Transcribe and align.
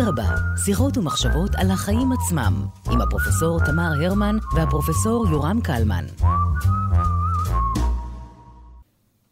אדרבה, 0.00 0.34
שיחות 0.64 0.96
ומחשבות 0.96 1.50
על 1.54 1.70
החיים 1.70 2.12
עצמם, 2.12 2.66
עם 2.92 3.00
הפרופסור 3.00 3.58
תמר 3.66 3.90
הרמן 4.04 4.36
והפרופסור 4.56 5.26
יורם 5.30 5.60
קלמן. 5.60 6.04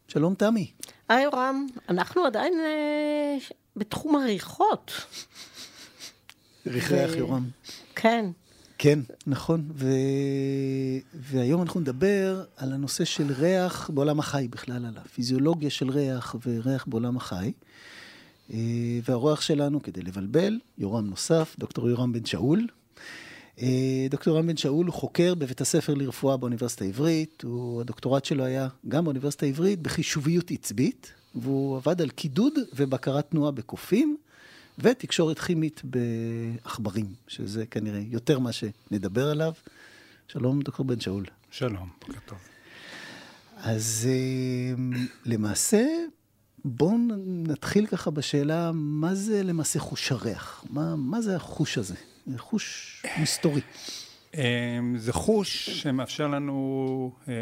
שלום 0.08 0.34
תמי. 0.34 0.71
היי 1.08 1.25
יורם, 1.25 1.66
אנחנו 1.89 2.25
עדיין 2.26 2.54
אה, 2.54 3.36
בתחום 3.76 4.16
הריחות. 4.16 4.93
ריח 6.67 6.93
ריח 6.93 7.17
יורם. 7.17 7.44
כן. 7.96 8.30
כן, 8.79 8.98
נכון. 9.26 9.68
ו... 9.75 9.86
והיום 11.14 11.62
אנחנו 11.62 11.80
נדבר 11.80 12.44
על 12.57 12.72
הנושא 12.72 13.04
של 13.04 13.32
ריח 13.32 13.90
בעולם 13.94 14.18
החי 14.18 14.48
בכלל, 14.50 14.86
על 14.86 14.98
הפיזיולוגיה 15.04 15.71
של 15.71 15.90
ריח 15.90 16.36
וריח 16.46 16.86
בעולם 16.86 17.17
החי. 17.17 17.53
אה, 18.53 18.59
והאורח 19.05 19.41
שלנו, 19.41 19.82
כדי 19.82 20.03
לבלבל, 20.03 20.59
יורם 20.79 21.07
נוסף, 21.07 21.57
דוקטור 21.59 21.89
יורם 21.89 22.13
בן 22.13 22.25
שאול. 22.25 22.67
אה, 23.63 24.07
דוקטור 24.11 24.35
יורם 24.35 24.46
בן 24.46 24.57
שאול 24.57 24.86
הוא 24.86 24.95
חוקר 24.95 25.35
בבית 25.35 25.61
הספר 25.61 25.95
לרפואה 25.95 26.36
באוניברסיטה 26.36 26.85
העברית, 26.85 27.43
הוא, 27.43 27.81
הדוקטורט 27.81 28.25
שלו 28.25 28.45
היה 28.45 28.69
גם 28.89 29.05
באוניברסיטה 29.05 29.46
העברית 29.46 29.82
בחישוביות 29.82 30.50
עצבית, 30.50 31.13
והוא 31.35 31.77
עבד 31.77 32.03
על 32.03 32.11
קידוד 32.11 32.53
ובקרת 32.75 33.31
תנועה 33.31 33.50
בקופים, 33.50 34.17
ותקשורת 34.78 35.39
כימית 35.39 35.83
בעכברים, 35.84 37.06
שזה 37.28 37.67
כנראה 37.67 38.03
יותר 38.11 38.39
מה 38.39 38.50
שנדבר 38.53 39.31
עליו. 39.31 39.53
שלום, 40.28 40.62
דוקטור 40.62 40.86
בן 40.86 41.00
שאול. 41.00 41.25
שלום, 41.50 41.89
בוקר 42.00 42.19
טוב. 42.27 42.39
אז 43.56 44.08
אה, 44.11 44.75
למעשה, 45.25 45.86
בואו 46.69 46.98
נתחיל 47.27 47.86
ככה 47.86 48.11
בשאלה, 48.11 48.70
מה 48.75 49.14
זה 49.14 49.42
למעשה 49.42 49.78
חוש 49.78 50.12
הריח? 50.12 50.64
מה, 50.70 50.97
מה 50.97 51.20
זה 51.20 51.36
החוש 51.36 51.78
הזה? 51.78 51.95
זה 52.27 52.39
חוש 52.39 53.03
מסתורי. 53.22 53.61
אמ, 54.34 54.41
זה 54.98 55.12
חוש 55.12 55.70
שמאפשר 55.70 56.28
לנו 56.28 57.12
אה, 57.28 57.34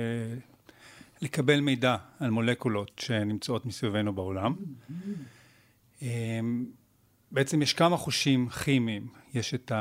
לקבל 1.22 1.60
מידע 1.60 1.96
על 2.20 2.30
מולקולות 2.30 2.90
שנמצאות 2.96 3.66
מסביבנו 3.66 4.12
בעולם. 4.12 4.54
אמ, 6.02 6.66
בעצם 7.32 7.62
יש 7.62 7.74
כמה 7.74 7.96
חושים 7.96 8.48
כימיים. 8.48 9.06
יש 9.34 9.54
את 9.54 9.72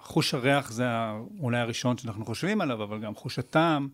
חוש 0.00 0.34
הריח, 0.34 0.70
זה 0.70 0.84
אולי 1.40 1.58
הראשון 1.58 1.98
שאנחנו 1.98 2.24
חושבים 2.24 2.60
עליו, 2.60 2.82
אבל 2.82 3.00
גם 3.00 3.14
חוש 3.14 3.38
הטעם 3.38 3.88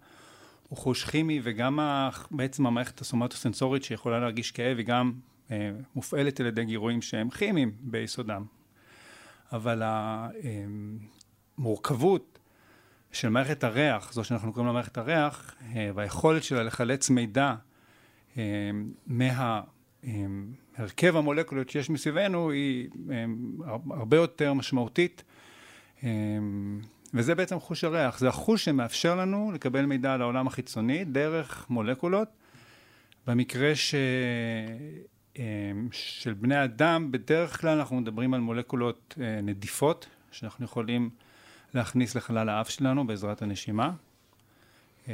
הוא 0.73 0.78
חוש 0.78 1.05
כימי, 1.05 1.41
וגם 1.42 1.78
בעצם 2.31 2.67
המערכת 2.67 3.01
הסומטוסנסורית 3.01 3.84
שיכולה 3.84 4.20
להרגיש 4.20 4.51
כאב, 4.51 4.77
היא 4.77 4.87
גם 4.87 5.12
אה, 5.51 5.70
מופעלת 5.95 6.41
על 6.41 6.47
ידי 6.47 6.64
גירויים 6.64 7.03
שהם 7.03 7.31
כימיים 7.31 7.73
ביסודם. 7.81 8.45
אבל 9.53 9.83
המורכבות 11.59 12.39
של 13.12 13.29
מערכת 13.29 13.64
הריח, 13.64 14.12
זו 14.12 14.25
שאנחנו 14.25 14.53
קוראים 14.53 14.67
לה 14.67 14.73
מערכת 14.73 14.98
הריח, 14.98 15.55
אה, 15.75 15.91
והיכולת 15.95 16.45
שלה 16.45 16.62
לחלץ 16.62 17.11
מידע 17.11 17.55
אה, 18.36 18.70
מהרכב 19.07 21.17
המולקולות 21.17 21.70
שיש 21.70 21.91
מסביבנו 21.91 22.51
היא 22.51 22.89
אה, 23.11 23.25
הרבה 23.91 24.17
יותר 24.17 24.53
משמעותית. 24.53 25.25
וזה 27.14 27.34
בעצם 27.34 27.60
חוש 27.60 27.84
הריח, 27.84 28.18
זה 28.18 28.28
החוש 28.28 28.64
שמאפשר 28.64 29.16
לנו 29.16 29.52
לקבל 29.55 29.86
מידע 29.86 30.14
על 30.14 30.22
העולם 30.22 30.46
החיצוני 30.46 31.05
דרך 31.05 31.66
מולקולות. 31.70 32.28
במקרה 33.27 33.74
ש... 33.74 33.94
אמ, 35.38 35.88
של 35.92 36.33
בני 36.33 36.64
אדם, 36.64 37.12
בדרך 37.12 37.60
כלל 37.60 37.78
אנחנו 37.78 37.96
מדברים 37.96 38.34
על 38.34 38.40
מולקולות 38.40 39.14
אה, 39.20 39.40
נדיפות, 39.40 40.08
שאנחנו 40.30 40.64
יכולים 40.64 41.11
להכניס 41.74 42.14
לחלל 42.14 42.48
האף 42.48 42.70
שלנו 42.70 43.06
בעזרת 43.06 43.42
הנשימה. 43.42 43.92
אמ, 45.08 45.12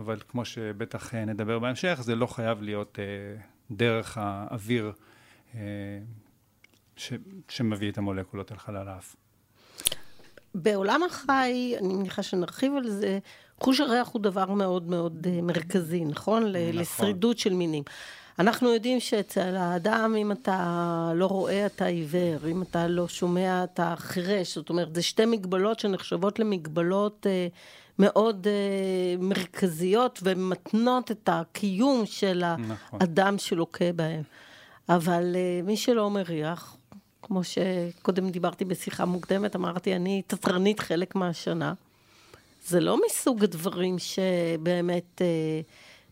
אבל 0.00 0.20
כמו 0.28 0.44
שבטח 0.44 1.14
אה, 1.14 1.24
נדבר 1.24 1.58
בהמשך, 1.58 1.98
זה 2.02 2.14
לא 2.14 2.26
חייב 2.26 2.62
להיות 2.62 2.98
אה, 2.98 3.42
דרך 3.70 4.18
האוויר 4.20 4.92
ש, 6.96 7.12
שמביא 7.48 7.90
את 7.90 7.98
המולקולות 7.98 8.52
אל 8.52 8.56
חלל 8.56 8.88
האף. 8.88 9.16
בעולם 10.54 11.02
החי, 11.02 11.74
אני 11.80 11.94
מניחה 11.94 12.22
שנרחיב 12.22 12.72
על 12.76 12.90
זה, 12.90 13.18
חוש 13.60 13.80
הריח 13.80 14.08
הוא 14.08 14.22
דבר 14.22 14.50
מאוד 14.50 14.88
מאוד 14.88 15.26
מרכזי, 15.42 16.04
נכון? 16.04 16.42
נכון. 16.42 16.78
לשרידות 16.80 17.38
של 17.38 17.54
מינים. 17.54 17.82
אנחנו 18.40 18.68
יודעים 18.68 19.00
שאצל 19.00 19.56
האדם, 19.56 20.14
אם 20.18 20.32
אתה 20.32 21.12
לא 21.14 21.26
רואה, 21.26 21.66
אתה 21.66 21.84
עיוור, 21.84 22.48
אם 22.50 22.62
אתה 22.62 22.86
לא 22.86 23.08
שומע, 23.08 23.64
אתה 23.64 23.94
חירש. 23.96 24.54
זאת 24.54 24.70
אומרת, 24.70 24.94
זה 24.94 25.02
שתי 25.02 25.26
מגבלות 25.26 25.80
שנחשבות 25.80 26.38
למגבלות 26.38 27.26
אה, 27.26 27.48
מאוד 27.98 28.46
אה, 28.46 29.22
מרכזיות 29.22 30.20
ומתנות 30.22 31.10
את 31.10 31.28
הקיום 31.32 32.06
של 32.06 32.44
נכון. 32.58 33.00
האדם 33.02 33.38
שלוקה 33.38 33.92
בהם. 33.96 34.22
אבל 34.88 35.36
אה, 35.36 35.60
מי 35.64 35.76
שלא 35.76 36.10
מריח, 36.10 36.76
כמו 37.22 37.40
שקודם 37.44 38.30
דיברתי 38.30 38.64
בשיחה 38.64 39.04
מוקדמת, 39.04 39.56
אמרתי, 39.56 39.96
אני 39.96 40.22
תתרנית 40.26 40.80
חלק 40.80 41.14
מהשנה. 41.14 41.72
זה 42.66 42.80
לא 42.80 42.98
מסוג 43.06 43.44
הדברים 43.44 43.98
שבאמת... 43.98 45.22
אה, 45.22 45.60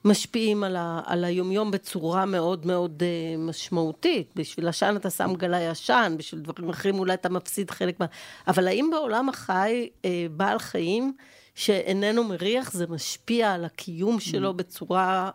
משפיעים 0.05 0.65
על, 0.65 0.77
ה, 0.77 1.01
על 1.07 1.25
היומיום 1.25 1.71
בצורה 1.71 2.27
מאוד 2.27 2.67
מאוד 2.67 3.03
uh, 3.03 3.39
משמעותית. 3.39 4.31
בשביל 4.37 4.69
עשן 4.69 4.97
אתה 4.97 5.11
שם 5.11 5.35
גלה 5.35 5.61
ישן, 5.61 6.15
בשביל 6.19 6.41
דברים 6.41 6.71
אחרים 6.71 6.99
אולי 6.99 7.15
אתה 7.15 7.29
מפסיד 7.29 7.71
חלק 7.71 8.01
מה... 8.01 8.07
אבל 8.49 8.69
האם 8.69 8.89
בעולם 8.93 9.29
החי 9.29 9.89
uh, 10.03 10.07
בעל 10.31 10.59
חיים 10.59 11.13
שאיננו 11.55 12.25
מריח, 12.25 12.73
זה 12.73 12.87
משפיע 12.87 13.53
על 13.53 13.65
הקיום 13.65 14.21
שלו 14.21 14.55
בצורה, 14.55 15.31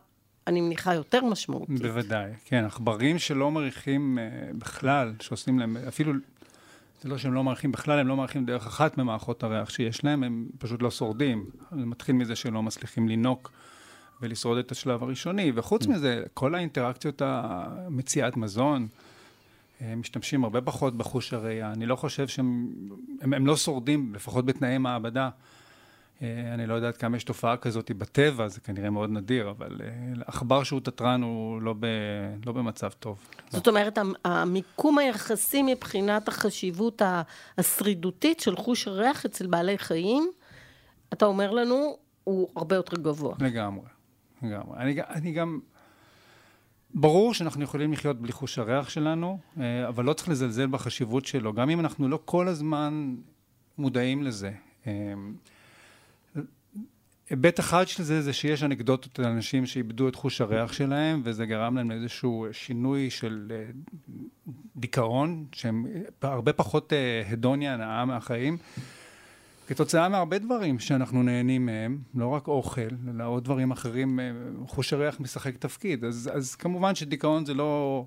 אני 0.48 0.62
מניחה, 0.62 0.94
יותר 0.94 1.26
משמעותית? 1.26 1.82
בוודאי, 1.82 2.32
כן. 2.46 2.66
עכברים 2.66 3.20
שלא 3.20 3.52
מריחים 3.52 4.18
uh, 4.18 4.58
בכלל, 4.58 5.14
שעושים 5.20 5.60
להם, 5.60 5.78
אפילו... 5.88 6.14
זה 7.02 7.10
לא 7.10 7.18
שהם 7.18 7.34
לא 7.34 7.44
מעריכים 7.44 7.72
בכלל, 7.72 8.00
הם 8.00 8.08
לא 8.08 8.16
מעריכים 8.16 8.46
דרך 8.46 8.68
אחת 8.68 8.98
ממערכות 8.98 9.44
הריח 9.44 9.70
שיש 9.70 10.04
להם, 10.04 10.24
הם 10.24 10.48
פשוט 10.58 10.82
לא 10.82 10.92
שורדים. 10.92 11.46
זה 11.72 11.86
מתחיל 11.86 12.16
מזה 12.16 12.36
שהם 12.36 12.54
לא 12.54 12.64
מצליחים 12.64 13.08
לינוק 13.08 13.52
ולשרוד 14.22 14.58
את 14.58 14.72
השלב 14.72 15.04
הראשוני. 15.04 15.52
וחוץ 15.56 15.88
מזה, 15.88 16.24
כל 16.34 16.56
האינטראקציות 16.56 17.22
המציאת 17.26 18.38
מזון, 18.38 18.88
הם 19.82 20.00
משתמשים 20.00 20.44
הרבה 20.44 20.62
פחות 20.62 20.98
בחוש 20.98 21.34
הראייה. 21.34 21.72
אני 21.72 21.86
לא 21.86 21.96
חושב 21.96 22.28
שהם 22.28 22.70
הם, 23.22 23.34
הם 23.34 23.48
לא 23.48 23.58
שורדים, 23.58 24.16
לפחות 24.16 24.46
בתנאי 24.46 24.78
מעבדה. 24.78 25.30
אה, 26.24 26.54
אני 26.54 26.68
לא 26.68 26.74
יודעת 26.74 26.98
כמה 26.98 27.18
יש 27.18 27.24
תופעה 27.24 27.58
כזאת 27.58 27.92
בטבע, 27.92 28.48
זה 28.48 28.60
כנראה 28.60 28.90
מאוד 28.90 29.10
נדיר, 29.10 29.50
אבל 29.50 29.82
אה, 29.84 29.88
עכבר 30.28 30.64
שהוא 30.64 30.80
תתרן 30.80 31.22
הוא 31.22 31.62
לא, 31.62 31.74
ב, 31.80 31.86
לא 32.46 32.52
במצב 32.52 32.90
טוב. 32.90 33.20
זאת 33.50 33.68
אומרת, 33.68 33.98
המיקום 34.26 34.98
היחסי 34.98 35.62
מבחינת 35.64 36.28
החשיבות 36.28 37.02
השרידותית 37.58 38.40
של 38.40 38.56
חוש 38.56 38.88
הריח 38.88 39.26
אצל 39.26 39.48
בעלי 39.48 39.78
חיים, 39.78 40.32
אתה 41.14 41.26
אומר 41.26 41.52
לנו, 41.52 41.98
הוא 42.24 42.50
הרבה 42.56 42.76
יותר 42.76 42.98
גבוה. 42.98 43.36
לגמרי. 43.40 43.86
לגמרי. 44.44 44.78
אני, 44.78 45.02
אני 45.10 45.32
גם... 45.32 45.60
ברור 46.96 47.34
שאנחנו 47.34 47.64
יכולים 47.64 47.94
לחיות 47.94 48.22
בלי 48.22 48.32
חוש 48.32 48.60
הריח 48.60 48.90
שלנו, 48.90 49.40
אה, 49.60 49.88
אבל 49.88 50.06
לא 50.06 50.14
צריך 50.14 50.30
לזלזל 50.30 50.68
בחשיבות 50.68 51.26
שלו, 51.26 51.54
גם 51.54 51.70
אם 51.70 51.80
אנחנו 51.80 52.10
לא 52.10 52.20
כל 52.26 52.48
הזמן 52.48 53.16
מודעים 53.78 54.24
לזה. 54.24 54.52
אה, 57.34 57.38
היבט 57.38 57.60
אחד 57.60 57.88
של 57.88 58.04
זה, 58.04 58.22
זה 58.22 58.34
שיש 58.34 58.64
אנקדוטות 58.64 59.20
על 59.20 59.26
אנשים 59.26 59.66
שאיבדו 59.66 60.08
את 60.08 60.16
חוש 60.16 60.42
הריח 60.42 60.74
שלהם, 60.74 61.22
וזה 61.24 61.46
גרם 61.46 61.76
להם 61.76 61.92
לאיזשהו 61.92 62.48
שינוי 62.52 63.10
של 63.10 63.52
אה, 63.52 63.66
דיכאון, 64.76 65.46
שהם 65.52 65.86
הרבה 66.22 66.54
פחות 66.54 66.94
הדוניה, 67.32 67.74
הנאה 67.74 68.06
מהחיים. 68.06 68.58
כתוצאה 69.68 70.10
מהרבה 70.10 70.40
דברים 70.40 70.80
שאנחנו 70.80 71.24
נהנים 71.24 71.66
מהם, 71.66 71.98
לא 72.16 72.28
רק 72.28 72.48
אוכל, 72.48 72.82
אלא 73.10 73.28
עוד 73.28 73.44
דברים 73.44 73.72
אחרים, 73.72 74.20
אה, 74.20 74.32
חוש 74.68 74.94
הריח 74.94 75.20
משחק 75.20 75.58
תפקיד. 75.58 76.06
אז, 76.06 76.30
אז 76.34 76.56
כמובן 76.56 76.96
שדיכאון 76.96 77.46
זה 77.46 77.54
לא 77.54 78.06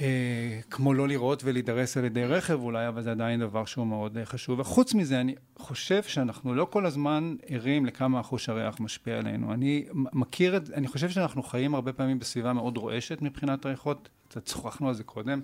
אה, 0.00 0.60
כמו 0.70 0.94
לא 0.94 1.08
לראות 1.08 1.44
ולהידרס 1.44 1.96
על 1.96 2.04
ידי 2.04 2.24
רכב 2.24 2.60
אולי, 2.60 2.88
אבל 2.88 3.02
זה 3.02 3.10
עדיין 3.10 3.40
דבר 3.40 3.64
שהוא 3.64 3.86
מאוד 3.86 4.18
אה, 4.18 4.24
חשוב. 4.24 4.58
וחוץ 4.58 4.94
מזה, 4.94 5.20
אני 5.20 5.34
חושב 5.58 6.02
שאנחנו 6.02 6.54
לא 6.54 6.66
כל 6.70 6.86
הזמן 6.86 7.36
ערים 7.46 7.86
לכמה 7.86 8.22
חוש 8.22 8.48
הריח 8.48 8.80
משפיע 8.80 9.18
עלינו. 9.18 9.52
אני 9.52 9.86
מכיר 9.92 10.56
את, 10.56 10.70
אני 10.70 10.88
חושב 10.88 11.10
שאנחנו 11.10 11.42
חיים 11.42 11.74
הרבה 11.74 11.92
פעמים 11.92 12.18
בסביבה 12.18 12.52
מאוד 12.52 12.76
רועשת 12.76 13.22
מבחינת 13.22 13.66
ריחות, 13.66 14.08
קצת 14.28 14.46
שוחחנו 14.46 14.88
על 14.88 14.94
זה 14.94 15.04
קודם. 15.04 15.40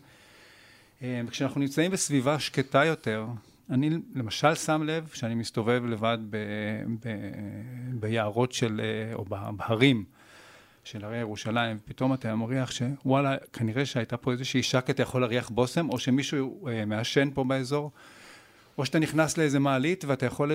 אה, 1.03 1.21
כשאנחנו 1.31 1.61
נמצאים 1.61 1.91
בסביבה 1.91 2.39
שקטה 2.39 2.85
יותר, 2.85 3.27
אני 3.71 3.91
למשל 4.15 4.55
שם 4.55 4.83
לב 4.83 5.11
שאני 5.15 5.35
מסתובב 5.35 5.83
לבד 5.87 6.19
ב, 6.31 6.37
ב, 7.01 7.09
ביערות 8.01 8.53
של, 8.53 8.81
או 9.15 9.25
בהרים 9.57 10.05
של 10.85 11.05
הרי 11.05 11.19
ירושלים, 11.19 11.79
ופתאום 11.85 12.15
אתה 12.15 12.35
מריח 12.35 12.71
שוואלה, 12.71 13.37
כנראה 13.53 13.87
שהייתה 13.87 14.17
פה 14.17 14.33
איזושהי 14.33 14.63
שקט, 14.63 14.91
אתה 14.91 15.03
יכול 15.03 15.21
להריח 15.21 15.49
בושם, 15.49 15.91
או 15.91 15.99
שמישהו 15.99 16.69
אה, 16.69 16.85
מעשן 16.85 17.29
פה 17.35 17.45
באזור, 17.45 17.91
או 18.79 18.87
שאתה 18.87 18.99
נכנס 18.99 19.39
לאיזה 19.39 19.59
מעלית 19.59 20.05
ואתה 20.05 20.27
יכול 20.27 20.53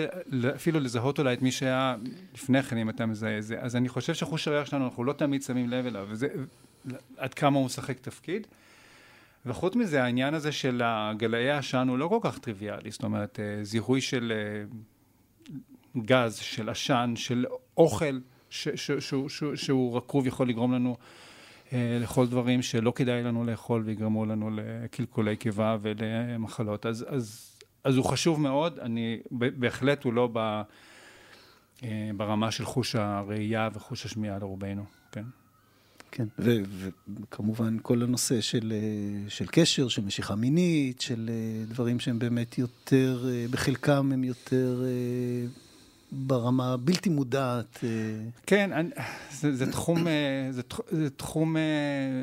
אפילו 0.56 0.80
לזהות 0.80 1.20
אולי 1.20 1.34
את 1.34 1.42
מי 1.42 1.52
שהיה 1.52 1.96
לפני 2.34 2.64
כן, 2.64 2.78
אם 2.78 2.90
אתה 2.90 3.06
מזהה 3.06 3.38
את 3.38 3.44
זה. 3.44 3.60
אז 3.60 3.76
אני 3.76 3.90
חושב 3.90 4.14
שחוש 4.14 4.48
הריח 4.48 4.66
שלנו, 4.66 4.86
אנחנו 4.86 5.04
לא 5.04 5.14
תמיד 5.14 5.42
שמים 5.42 5.70
לב 5.70 5.86
אליו, 5.86 6.08
וזה 6.10 6.28
עד 7.18 7.34
כמה 7.34 7.58
הוא 7.58 7.66
משחק 7.66 8.00
תפקיד. 8.00 8.48
וחוץ 9.46 9.76
מזה, 9.76 10.04
העניין 10.04 10.34
הזה 10.34 10.52
של 10.52 10.82
גלאי 11.18 11.50
העשן 11.50 11.88
הוא 11.90 11.98
לא 11.98 12.08
כל 12.08 12.20
כך 12.22 12.40
טריוויאלי, 12.40 12.92
זאת 12.92 13.04
אומרת, 13.04 13.40
אה, 13.40 13.64
זיהוי 13.64 14.02
של 14.02 14.34
אה, 14.36 14.64
גז, 16.06 16.36
של 16.36 16.70
עשן, 16.70 17.14
של 17.16 17.46
אוכל 17.78 18.20
ש, 18.50 18.68
ש, 18.76 18.92
ש, 18.92 19.14
ש, 19.28 19.44
שהוא 19.56 19.98
רקוב 19.98 20.28
יכול 20.28 20.50
לגרום 20.50 20.74
לנו 20.74 20.98
אה, 21.74 21.98
לאכול 22.02 22.28
דברים 22.28 22.62
שלא 22.62 22.94
כדאי 22.96 23.24
לנו 23.24 23.46
לאכול 23.46 23.82
ויגרמו 23.86 24.26
לנו 24.26 24.50
לקלקולי 24.50 25.36
קיבה 25.36 25.78
ולמחלות. 25.82 26.86
אז, 26.86 27.06
אז, 27.10 27.56
אז 27.84 27.96
הוא 27.96 28.06
חשוב 28.06 28.42
מאוד, 28.42 28.80
אני, 28.80 29.20
בהחלט 29.32 30.04
הוא 30.04 30.14
לא 30.14 30.30
ב, 30.34 30.62
אה, 31.84 32.10
ברמה 32.18 32.52
של 32.52 32.66
חוש 32.66 32.96
הראייה 32.96 33.70
וחוש 33.74 34.06
השמיעה 34.06 34.40
לרובנו, 34.40 34.86
כן. 35.12 35.24
כן, 36.12 36.28
וכמובן 36.38 37.78
כל 37.82 38.04
הנושא 38.04 38.42
של, 38.42 38.74
אה, 38.76 39.30
של 39.30 39.46
קשר, 39.48 39.88
של 39.88 40.02
משיכה 40.02 40.36
מינית, 40.36 41.02
של 41.02 41.30
דברים 41.68 42.00
שהם 42.00 42.20
באמת 42.20 42.58
יותר, 42.58 43.26
בחלקם 43.52 44.12
הם 44.14 44.24
יותר 44.24 44.84
ברמה 46.12 46.74
הבלתי 46.74 47.10
מודעת. 47.10 47.84
כן, 48.46 48.74
אני, 48.74 48.90
זה, 49.32 49.56
זה, 49.56 49.72
תחום, 49.72 50.04
זה, 50.50 50.62
זה 50.90 51.10
תחום 51.10 51.56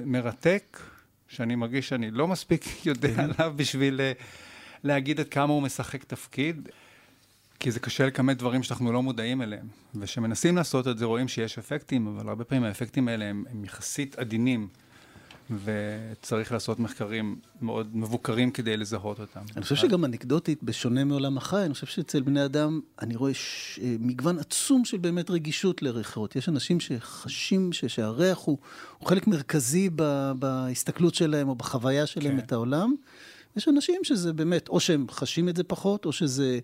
מרתק, 0.07 0.81
שאני 1.29 1.55
מרגיש 1.55 1.89
שאני 1.89 2.11
לא 2.11 2.29
מספיק 2.29 2.65
יודע 2.87 3.15
כן. 3.15 3.21
עליו 3.21 3.53
בשביל 3.57 4.01
להגיד 4.85 5.21
עד 5.21 5.29
כמה 5.29 5.53
הוא 5.53 5.63
משחק 5.63 6.05
תפקיד. 6.05 6.69
כי 7.61 7.71
זה 7.71 7.81
קשה 7.81 8.07
לכמת 8.07 8.39
דברים 8.39 8.63
שאנחנו 8.63 8.93
לא 8.93 9.03
מודעים 9.03 9.43
אליהם. 9.43 9.67
וכשמנסים 9.95 10.57
לעשות 10.57 10.89
את 10.89 10.99
זה 10.99 11.05
רואים 11.05 11.29
שיש 11.29 11.59
אפקטים, 11.59 12.07
אבל 12.07 12.29
הרבה 12.29 12.45
פעמים 12.45 12.65
האפקטים 12.65 13.09
האלה 13.09 13.25
הם, 13.25 13.45
הם 13.51 13.65
יחסית 13.65 14.19
עדינים. 14.19 14.69
וצריך 15.51 16.53
לעשות 16.53 16.79
מחקרים 16.79 17.37
מאוד 17.63 17.97
מבוקרים 17.97 18.51
כדי 18.51 18.77
לזהות 18.77 19.21
אותם. 19.21 19.41
אני 19.57 19.63
חושב 19.63 19.75
שגם 19.75 20.05
אנקדוטית, 20.05 20.63
בשונה 20.63 21.05
מעולם 21.05 21.37
החי, 21.37 21.65
אני 21.65 21.75
חושב 21.75 21.87
שאצל 21.87 22.23
בני 22.23 22.45
אדם, 22.45 22.81
אני 23.03 23.17
רואה 23.17 23.35
ש... 23.35 23.81
אה, 23.83 23.97
מגוון 24.01 24.39
עצום 24.39 24.85
של 24.85 24.99
באמת 24.99 25.31
רגישות 25.31 25.83
לריחות. 25.83 26.37
יש 26.37 26.49
אנשים 26.49 26.81
שחשים 26.81 27.73
ש... 27.73 27.85
שהריח 27.85 28.39
הוא, 28.39 28.59
הוא 28.99 29.09
חלק 29.09 29.27
מרכזי 29.27 29.91
ב... 29.97 30.33
בהסתכלות 30.39 31.15
שלהם 31.15 31.49
או 31.49 31.55
בחוויה 31.55 32.07
שלהם 32.07 32.33
כן. 32.33 32.39
את 32.39 32.53
העולם. 32.53 32.95
יש 33.57 33.69
אנשים 33.69 34.01
שזה 34.05 34.33
באמת, 34.33 34.69
או 34.69 34.81
שהם 34.81 35.07
חשים 35.11 35.49
את 35.49 35.57
זה 35.57 35.65
פחות, 35.65 36.05
או 36.05 36.13
שזה 36.13 36.59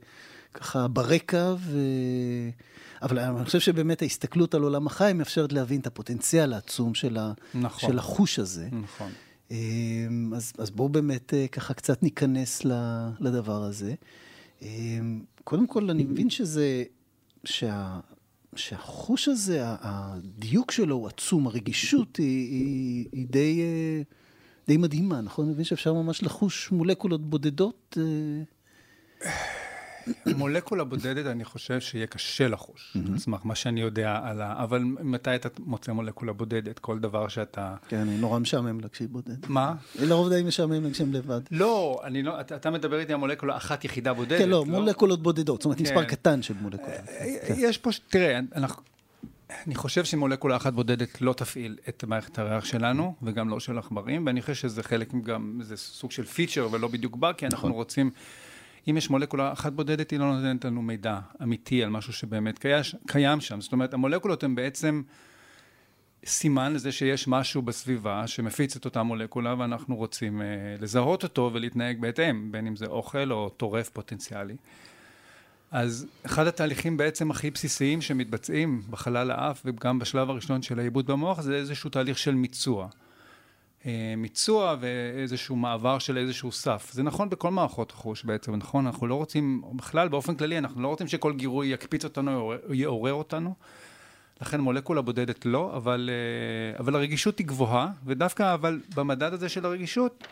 ככה 0.55 0.89
ברקע, 0.89 1.55
ו... 1.59 1.79
אבל 3.03 3.19
אני 3.19 3.45
חושב 3.45 3.61
שבאמת 3.61 4.03
ההסתכלות 4.03 4.55
על 4.55 4.63
עולם 4.63 4.87
החי 4.87 5.13
מאפשרת 5.15 5.53
להבין 5.53 5.81
את 5.81 5.87
הפוטנציאל 5.87 6.53
העצום 6.53 6.95
של, 6.95 7.19
ה... 7.19 7.33
נכון. 7.55 7.91
של 7.91 7.99
החוש 7.99 8.39
הזה. 8.39 8.69
נכון. 8.83 9.13
אמ, 9.51 10.33
אז, 10.37 10.53
אז 10.59 10.71
בואו 10.71 10.89
באמת 10.89 11.35
אה, 11.35 11.49
ככה 11.49 11.75
קצת 11.75 12.03
ניכנס 12.03 12.63
לדבר 13.21 13.63
הזה. 13.63 13.95
אמ, 14.63 15.23
קודם 15.45 15.67
כל, 15.67 15.91
אני 15.91 16.05
מבין 16.05 16.31
שזה, 16.31 16.85
שה, 17.45 18.01
שהחוש 18.57 19.29
הזה, 19.29 19.61
הדיוק 19.65 20.71
שלו 20.71 20.97
הוא 20.97 21.09
עצום, 21.09 21.47
הרגישות 21.47 22.17
היא, 22.17 22.51
היא, 22.51 23.07
היא 23.13 23.27
די, 23.31 23.61
אה, 23.61 24.03
די 24.69 24.77
מדהימה, 24.77 25.21
נכון? 25.21 25.45
אני 25.45 25.53
מבין 25.53 25.65
שאפשר 25.65 25.93
ממש 25.93 26.23
לחוש 26.23 26.71
מולקולות 26.73 27.31
בודדות. 27.31 27.97
אה, 30.09 30.35
מולקולה 30.37 30.85
בודדת, 30.85 31.27
אני 31.27 31.45
חושב 31.45 31.81
שיהיה 31.81 32.07
קשה 32.07 32.49
לחוש, 32.49 32.97
על 33.13 33.19
סמך 33.19 33.41
מה 33.45 33.55
שאני 33.55 33.81
יודע 33.81 34.21
על 34.23 34.43
ה... 34.43 34.63
אבל 34.63 34.83
מתי 34.85 35.35
אתה 35.35 35.49
מוצא 35.59 35.93
מולקולה 35.93 36.33
בודדת? 36.33 36.79
כל 36.79 36.99
דבר 36.99 37.29
שאתה... 37.29 37.75
כן, 37.89 37.97
אני 37.97 38.19
נורא 38.19 38.39
משעמם 38.39 38.81
להקשיב 38.81 39.11
בודד. 39.11 39.47
מה? 39.49 39.75
לרוב 40.01 40.29
די 40.29 40.43
משעמם 40.43 40.85
להקשיב 40.85 41.13
לבד. 41.13 41.41
לא, 41.51 42.01
אני 42.05 42.23
לא... 42.23 42.41
אתה 42.41 42.71
מדבר 42.71 43.01
איתי 43.01 43.13
על 43.13 43.19
מולקולה 43.19 43.57
אחת 43.57 43.85
יחידה 43.85 44.13
בודדת. 44.13 44.39
כן, 44.39 44.49
לא, 44.49 44.65
מולקולות 44.65 45.23
בודדות, 45.23 45.61
זאת 45.61 45.65
אומרת, 45.65 45.81
מספר 45.81 46.05
כן. 46.05 46.09
קטן 46.09 46.43
של 46.43 46.55
מולקולות. 46.61 46.91
אה, 47.09 47.37
כן. 47.47 47.55
יש 47.57 47.79
פה... 47.79 47.91
תראה, 48.09 48.41
אנחנו... 48.57 48.83
אני 49.67 49.75
חושב 49.75 50.05
שמולקולה 50.05 50.57
אחת 50.57 50.73
בודדת 50.73 51.21
לא 51.21 51.33
תפעיל 51.33 51.77
את 51.89 52.05
מערכת 52.05 52.39
הריח 52.39 52.65
שלנו, 52.65 53.15
וגם 53.23 53.49
לא 53.49 53.61
של 53.61 53.79
עכברים, 53.79 54.27
ואני 54.27 54.41
חושב 54.41 54.55
שזה 54.55 54.83
חלק 54.83 55.15
גם, 55.23 55.61
זה 55.63 55.77
סוג 55.77 56.11
של 56.11 56.25
פיצ'ר 56.25 56.69
ולא 56.73 56.89
בדיוק 56.89 57.17
בא, 57.17 57.33
כי 57.33 57.47
אנחנו 57.47 57.69
נכון. 57.69 57.71
רוצים 57.71 58.11
אם 58.91 58.97
יש 58.97 59.11
מולקולה 59.11 59.53
אחת 59.53 59.73
בודדת, 59.73 60.11
היא 60.11 60.19
לא 60.19 60.37
נותנת 60.37 60.65
לנו 60.65 60.83
מידע 60.83 61.19
אמיתי 61.43 61.83
על 61.83 61.91
משהו 61.91 62.13
שבאמת 62.13 62.65
קיים, 63.07 63.41
שם. 63.41 63.61
זאת 63.61 63.73
אומרת, 63.73 63.95
המולקולות 63.95 64.45
הן 64.45 64.55
בעצם 64.55 65.03
סימן 66.27 66.73
לזה 66.73 66.93
שיש 66.93 67.29
משהו 67.29 67.63
בסביבה 67.63 68.27
שמפיץ 68.27 68.77
את 68.77 68.85
אותה 68.85 69.03
מולקולה, 69.03 69.55
ואנחנו 69.59 69.97
רוצים 69.97 70.43
אה, 70.43 70.47
לזהות 70.81 71.23
אותו 71.23 71.51
ולהתנהג 71.53 72.01
בהתאם, 72.01 72.53
בין 72.53 72.67
אם 72.67 72.77
זה 72.77 72.87
אוכל 72.87 73.33
או 73.33 73.49
טורף 73.49 73.89
פוטנציאלי. 73.89 74.57
אז 75.71 76.07
אחד 76.27 76.47
התהליכים 76.47 76.97
בעצם 76.97 77.31
הכי 77.31 77.51
בסיסיים 77.51 78.03
שמתבצעים 78.03 78.83
בחלל 78.91 79.31
האף 79.31 79.63
וגם 79.65 79.99
בשלב 79.99 80.31
הראשון 80.31 80.63
של 80.63 80.79
העיבוד 80.79 81.07
במוח 81.07 81.41
זה 81.41 81.55
איזשהו 81.55 81.91
תהליך 81.91 82.19
של 82.19 82.35
מיצוע. 82.35 82.89
אה, 83.87 84.15
מיצוע 84.17 84.77
ואיזשהו 84.81 85.57
מעבר 85.57 85.99
של 85.99 86.19
איזשהו 86.19 86.53
סף. 86.53 86.91
זה 86.93 87.03
נכון 87.03 87.31
בכל 87.31 87.51
מערכות 87.51 87.91
החוש 87.91 88.25
בעצם, 88.25 88.55
נכון? 88.55 88.87
אנחנו 88.87 89.07
לא 89.07 89.15
רוצים, 89.15 89.63
בכלל 89.77 90.09
באופן 90.09 90.35
כללי, 90.35 90.59
אנחנו 90.59 90.83
לא 90.83 90.89
רוצים 90.89 91.09
שכל 91.09 91.33
גירוי 91.33 91.67
יקפיץ 91.67 92.05
אותנו, 92.05 92.53
יעורר 92.71 93.13
אותנו. 93.13 93.55
לכן 94.41 94.61
מולקולה 94.61 95.03
בודדת 95.03 95.47
לא, 95.47 95.77
אבל, 95.77 96.11
אה, 96.13 96.79
אבל 96.79 96.95
הרגישות 96.95 97.39
היא 97.39 97.47
גבוהה, 97.47 97.91
ודווקא 98.05 98.55
אבל 98.55 98.81
במדד 98.95 99.33
הזה 99.33 99.49
של 99.49 99.67
הרגישות, 99.67 100.27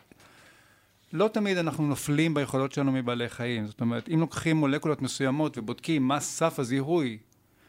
לא 1.12 1.28
תמיד 1.28 1.58
אנחנו 1.58 1.86
נופלים 1.86 2.34
ביכולות 2.34 2.72
שלנו 2.72 2.92
מבעלי 2.92 3.28
חיים. 3.28 3.66
זאת 3.66 3.80
אומרת, 3.80 4.08
אם 4.08 4.20
לוקחים 4.20 4.56
מולקולות 4.56 5.02
מסוימות 5.02 5.58
ובודקים 5.58 6.08
מה 6.08 6.20
סף 6.20 6.58
הזיהוי 6.58 7.18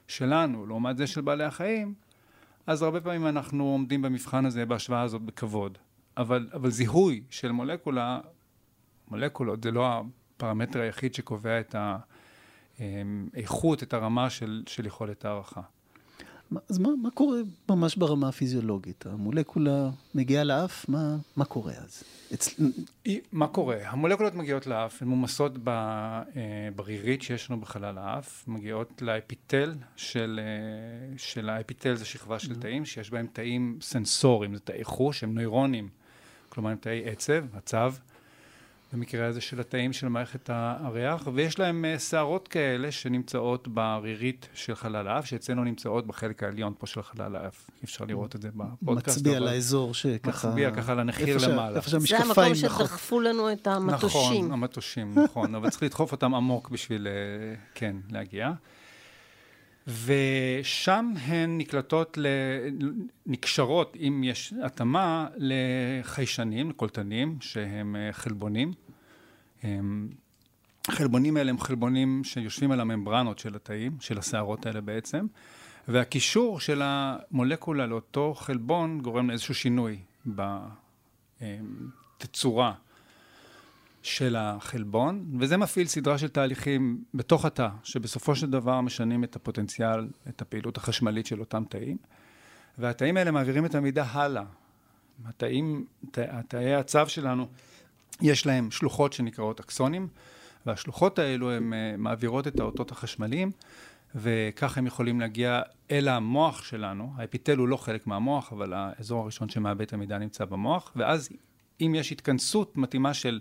שלנו 0.07 0.65
לעומת 0.65 0.97
זה 0.97 1.07
של 1.07 1.21
בעלי 1.21 1.43
החיים, 1.43 1.93
אז 2.67 2.81
הרבה 2.81 3.01
פעמים 3.01 3.27
אנחנו 3.27 3.63
עומדים 3.63 4.01
במבחן 4.01 4.45
הזה, 4.45 4.65
בהשוואה 4.65 5.01
הזאת, 5.01 5.21
בכבוד. 5.21 5.77
אבל, 6.17 6.49
אבל 6.53 6.69
זיהוי 6.69 7.23
של 7.29 7.51
מולקולה, 7.51 8.19
מולקולות, 9.07 9.63
זה 9.63 9.71
לא 9.71 10.03
הפרמטר 10.37 10.81
היחיד 10.81 11.13
שקובע 11.13 11.59
את 11.59 11.75
האיכות, 12.79 13.83
את 13.83 13.93
הרמה 13.93 14.29
של, 14.29 14.63
של 14.67 14.85
יכולת 14.85 15.25
הערכה. 15.25 15.61
אז 16.69 16.77
מה, 16.77 16.89
מה 17.01 17.11
קורה 17.11 17.37
ממש 17.69 17.95
ברמה 17.95 18.27
הפיזיולוגית? 18.27 19.05
המולקולה 19.05 19.89
מגיעה 20.15 20.43
לאף, 20.43 20.89
מה, 20.89 21.17
מה 21.35 21.45
קורה 21.45 21.73
אז? 21.73 22.03
אצל... 22.33 22.71
מה 23.31 23.47
קורה? 23.47 23.77
המולקולות 23.83 24.35
מגיעות 24.35 24.67
לאף, 24.67 25.01
הן 25.01 25.07
מומסות 25.07 25.51
אה, 25.67 26.69
ברירית 26.75 27.21
שיש 27.21 27.49
לנו 27.49 27.61
בחלל 27.61 27.97
האף, 27.97 28.43
מגיעות 28.47 29.01
לאפיטל 29.01 29.73
של, 29.95 30.39
אה, 30.43 31.17
של 31.17 31.49
האפיטל 31.49 31.95
זה 31.95 32.05
שכבה 32.05 32.39
של 32.39 32.51
mm-hmm. 32.51 32.61
תאים, 32.61 32.85
שיש 32.85 33.11
בהם 33.11 33.27
תאים 33.33 33.77
סנסוריים, 33.81 34.55
זה 34.55 34.59
תאי 34.59 34.83
חוש, 34.83 35.23
הם 35.23 35.33
נוירונים, 35.33 35.89
כלומר 36.49 36.69
הם 36.69 36.77
תאי 36.77 37.01
עצב, 37.05 37.45
הצב. 37.53 37.93
במקרה 38.93 39.27
הזה 39.27 39.41
של 39.41 39.59
התאים 39.59 39.93
של 39.93 40.07
מערכת 40.07 40.49
הריח, 40.53 41.27
ויש 41.33 41.59
להם 41.59 41.85
אה, 41.85 41.99
שערות 41.99 42.47
כאלה 42.47 42.91
שנמצאות 42.91 43.67
ברירית 43.67 44.49
של 44.53 44.75
חלל 44.75 45.07
האף, 45.07 45.25
שאצלנו 45.25 45.63
נמצאות 45.63 46.07
בחלק 46.07 46.43
העליון 46.43 46.73
פה 46.77 46.87
של 46.87 47.01
חלל 47.01 47.35
האף. 47.35 47.69
אי 47.69 47.85
אפשר 47.85 48.05
לראות 48.05 48.35
את 48.35 48.41
זה 48.41 48.49
בפודקאסט. 48.55 49.17
מצביע 49.17 49.37
אבל... 49.37 49.45
לאזור 49.45 49.93
שככה... 49.93 50.47
מצביע 50.47 50.71
ככה 50.71 50.93
לנחיר 50.93 51.37
למעלה. 51.47 51.75
איפה 51.75 51.89
שהמשקפיים... 51.89 52.53
זה 52.55 52.67
המקום 52.67 52.85
שדחפו 52.85 53.19
לנו 53.19 53.51
את 53.51 53.67
המטושים. 53.67 54.45
נכון, 54.45 54.51
המטושים, 54.51 55.19
נכון, 55.19 55.55
אבל 55.55 55.69
צריך 55.69 55.83
לדחוף 55.83 56.11
אותם 56.11 56.35
עמוק 56.35 56.69
בשביל, 56.69 57.07
אה, 57.07 57.13
כן, 57.75 57.95
להגיע. 58.09 58.51
ושם 59.87 61.13
הן 61.21 61.57
נקלטות, 61.57 62.17
נקשרות, 63.25 63.97
אם 63.99 64.21
יש 64.23 64.53
התאמה, 64.63 65.27
לחיישנים, 65.37 66.69
לקולטנים, 66.69 67.37
שהם 67.41 67.95
אה, 67.95 68.13
חלבונים. 68.13 68.73
החלבונים 70.87 71.37
האלה 71.37 71.49
הם 71.49 71.59
חלבונים 71.59 72.23
שיושבים 72.23 72.71
על 72.71 72.79
הממברנות 72.79 73.39
של 73.39 73.55
התאים, 73.55 73.97
של 73.99 74.17
השערות 74.17 74.65
האלה 74.65 74.81
בעצם, 74.81 75.25
והקישור 75.87 76.59
של 76.59 76.81
המולקולה 76.83 77.85
לאותו 77.85 78.33
חלבון 78.33 79.01
גורם 79.01 79.29
לאיזשהו 79.29 79.55
שינוי 79.55 79.99
בתצורה. 82.19 82.73
של 84.03 84.35
החלבון, 84.35 85.25
וזה 85.39 85.57
מפעיל 85.57 85.87
סדרה 85.87 86.17
של 86.17 86.27
תהליכים 86.27 87.03
בתוך 87.13 87.45
התא, 87.45 87.67
שבסופו 87.83 88.35
של 88.35 88.49
דבר 88.49 88.81
משנים 88.81 89.23
את 89.23 89.35
הפוטנציאל, 89.35 90.07
את 90.29 90.41
הפעילות 90.41 90.77
החשמלית 90.77 91.25
של 91.25 91.39
אותם 91.39 91.63
תאים. 91.69 91.97
והתאים 92.77 93.17
האלה 93.17 93.31
מעבירים 93.31 93.65
את 93.65 93.75
המידע 93.75 94.03
הלאה. 94.11 94.43
התאים, 95.25 95.85
תאי 96.47 96.75
הצו 96.75 96.99
שלנו, 97.07 97.47
יש 98.21 98.45
להם 98.45 98.71
שלוחות 98.71 99.13
שנקראות 99.13 99.59
אקסונים, 99.59 100.07
והשלוחות 100.65 101.19
האלו 101.19 101.51
הן 101.51 101.73
אה, 101.73 101.95
מעבירות 101.97 102.47
את 102.47 102.59
האותות 102.59 102.91
החשמליים, 102.91 103.51
וכך 104.15 104.77
הם 104.77 104.87
יכולים 104.87 105.19
להגיע 105.19 105.61
אל 105.91 106.07
המוח 106.07 106.63
שלנו. 106.63 107.13
האפיטל 107.17 107.57
הוא 107.57 107.67
לא 107.67 107.77
חלק 107.77 108.07
מהמוח, 108.07 108.53
אבל 108.53 108.73
האזור 108.73 109.21
הראשון 109.21 109.49
שמאבד 109.49 109.81
את 109.81 109.93
המידע 109.93 110.17
נמצא 110.17 110.45
במוח, 110.45 110.91
ואז 110.95 111.29
אם 111.81 111.95
יש 111.95 112.11
התכנסות 112.11 112.77
מתאימה 112.77 113.13
של 113.13 113.39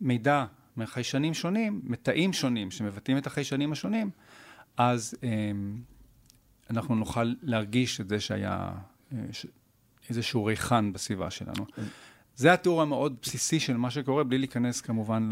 מידע 0.00 0.44
מחיישנים 0.76 1.34
שונים, 1.34 1.80
מתאים 1.84 2.32
שונים 2.32 2.70
שמבטאים 2.70 3.18
את 3.18 3.26
החיישנים 3.26 3.72
השונים, 3.72 4.10
אז 4.76 5.14
אה, 5.24 5.28
אנחנו 6.70 6.94
נוכל 6.94 7.34
להרגיש 7.42 8.00
את 8.00 8.08
זה 8.08 8.20
שהיה 8.20 8.72
אה, 9.12 9.18
איזשהו 10.10 10.44
ריחן 10.44 10.92
בסביבה 10.92 11.30
שלנו. 11.30 11.66
זה 12.36 12.52
התיאור 12.52 12.82
המאוד 12.82 13.16
בסיסי 13.22 13.60
של 13.60 13.76
מה 13.76 13.90
שקורה, 13.90 14.24
בלי 14.24 14.38
להיכנס 14.38 14.80
כמובן 14.80 15.28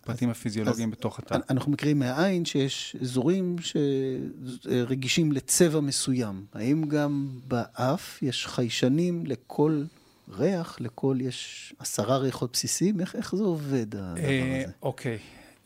לפרטים 0.00 0.30
הפיזיולוגיים 0.30 0.90
בתוך 0.90 1.18
התא. 1.18 1.38
אנחנו 1.50 1.72
מכירים 1.72 1.98
מהעין 1.98 2.44
שיש 2.44 2.96
אזורים 3.00 3.56
שרגישים 3.58 5.32
לצבע 5.32 5.80
מסוים. 5.80 6.44
האם 6.52 6.84
גם 6.88 7.28
באף 7.48 8.22
יש 8.22 8.46
חיישנים 8.46 9.26
לכל 9.26 9.84
ריח, 10.34 10.80
לכל 10.80 11.16
יש 11.20 11.74
עשרה 11.78 12.16
ריחות 12.16 12.52
בסיסיים? 12.52 13.00
איך, 13.00 13.16
איך 13.16 13.34
זה 13.34 13.44
עובד 13.44 13.96
הדבר 13.96 14.24
אה, 14.24 14.62
הזה? 14.64 14.72
אוקיי. 14.82 15.18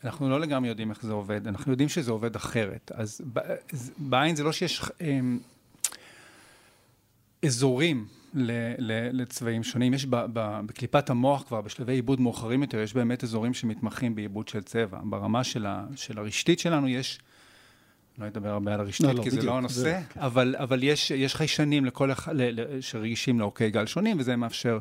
אנחנו 0.03 0.29
לא 0.29 0.39
לגמרי 0.39 0.69
יודעים 0.69 0.89
איך 0.89 1.05
זה 1.05 1.13
עובד, 1.13 1.47
אנחנו 1.47 1.71
יודעים 1.71 1.89
שזה 1.89 2.11
עובד 2.11 2.35
אחרת. 2.35 2.91
אז 2.95 3.21
בעין 3.97 4.35
זה 4.35 4.43
לא 4.43 4.51
שיש 4.51 4.81
אמ, 5.01 5.39
אזורים 7.45 8.05
ל, 8.33 8.51
ל, 8.77 9.21
לצבעים 9.21 9.63
שונים. 9.63 9.93
יש 9.93 10.05
ב, 10.05 10.15
ב, 10.15 10.59
בקליפת 10.65 11.09
המוח 11.09 11.43
כבר, 11.43 11.61
בשלבי 11.61 11.93
עיבוד 11.93 12.21
מאוחרים 12.21 12.61
יותר, 12.61 12.77
יש 12.77 12.93
באמת 12.93 13.23
אזורים 13.23 13.53
שמתמחים 13.53 14.15
בעיבוד 14.15 14.47
של 14.47 14.61
צבע. 14.63 14.99
ברמה 15.03 15.43
של, 15.43 15.65
ה, 15.65 15.85
של 15.95 16.19
הרשתית 16.19 16.59
שלנו 16.59 16.87
יש, 16.87 17.19
לא 18.17 18.27
אדבר 18.27 18.49
הרבה 18.49 18.73
על 18.73 18.79
הרשתית, 18.79 19.05
לא, 19.05 19.13
לא 19.13 19.23
כי 19.23 19.29
לא, 19.29 19.31
זה 19.31 19.37
בדיוק, 19.37 19.53
לא 19.53 19.57
הנושא, 19.57 19.79
זה... 19.79 19.99
אבל, 20.15 20.55
אבל 20.57 20.83
יש, 20.83 21.11
יש 21.11 21.35
חיישנים 21.35 21.85
לכל, 21.85 22.09
ל, 22.31 22.61
ל, 22.61 22.81
שרגישים 22.81 23.39
לאורכי 23.39 23.69
גל 23.69 23.85
שונים, 23.85 24.19
וזה 24.19 24.35
מאפשר 24.35 24.79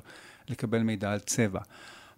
לקבל 0.48 0.82
מידע 0.82 1.12
על 1.12 1.18
צבע. 1.18 1.60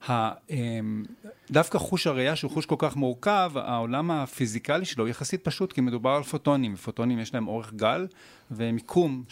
אמ, 0.09 1.05
דווקא 1.51 1.79
חוש 1.79 2.07
הראייה, 2.07 2.37
שהוא 2.37 2.51
חוש 2.51 2.67
כל 2.67 2.75
כך 2.79 2.97
מורכב, 2.97 3.53
העולם 3.55 4.11
הפיזיקלי 4.11 4.85
שלו 4.85 5.09
יחסית 5.09 5.45
פשוט, 5.45 5.73
כי 5.73 5.81
מדובר 5.81 6.11
על 6.11 6.23
פוטונים, 6.23 6.75
ופוטונים 6.75 7.19
יש 7.19 7.35
להם 7.35 7.49
אורך 7.49 7.75
גל 7.75 8.07
ומיקום 8.51 9.25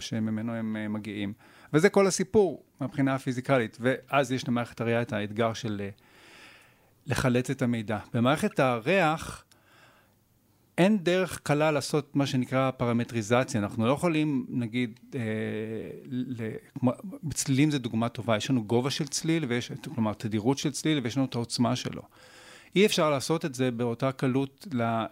שממנו 0.00 0.54
הם 0.54 0.76
אה, 0.76 0.88
מגיעים. 0.88 1.32
וזה 1.72 1.88
כל 1.88 2.06
הסיפור 2.06 2.62
מבחינה 2.80 3.14
הפיזיקלית, 3.14 3.78
ואז 3.80 4.32
יש 4.32 4.48
למערכת 4.48 4.80
הראייה 4.80 5.02
את 5.02 5.12
האתגר 5.12 5.52
של 5.52 5.80
אה, 5.80 5.88
לחלץ 7.06 7.50
את 7.50 7.62
המידע. 7.62 7.98
במערכת 8.14 8.60
הריח, 8.60 9.44
אין 10.78 10.98
דרך 10.98 11.40
קלה 11.42 11.70
לעשות 11.70 12.16
מה 12.16 12.26
שנקרא 12.26 12.70
פרמטריזציה, 12.70 13.60
אנחנו 13.60 13.86
לא 13.86 13.92
יכולים, 13.92 14.46
נגיד, 14.48 15.00
אה, 15.14 15.20
ל, 16.10 16.50
כמו, 16.78 16.92
בצלילים 17.22 17.70
זה 17.70 17.78
דוגמה 17.78 18.08
טובה, 18.08 18.36
יש 18.36 18.50
לנו 18.50 18.64
גובה 18.64 18.90
של 18.90 19.06
צליל, 19.06 19.44
ויש, 19.48 19.72
כלומר 19.94 20.12
תדירות 20.12 20.58
של 20.58 20.70
צליל, 20.70 21.00
ויש 21.02 21.16
לנו 21.16 21.26
את 21.26 21.34
העוצמה 21.34 21.76
שלו. 21.76 22.02
אי 22.76 22.86
אפשר 22.86 23.10
לעשות 23.10 23.44
את 23.44 23.54
זה 23.54 23.70
באותה 23.70 24.12
קלות 24.12 24.66
ל, 24.72 24.82
אה, 24.82 25.06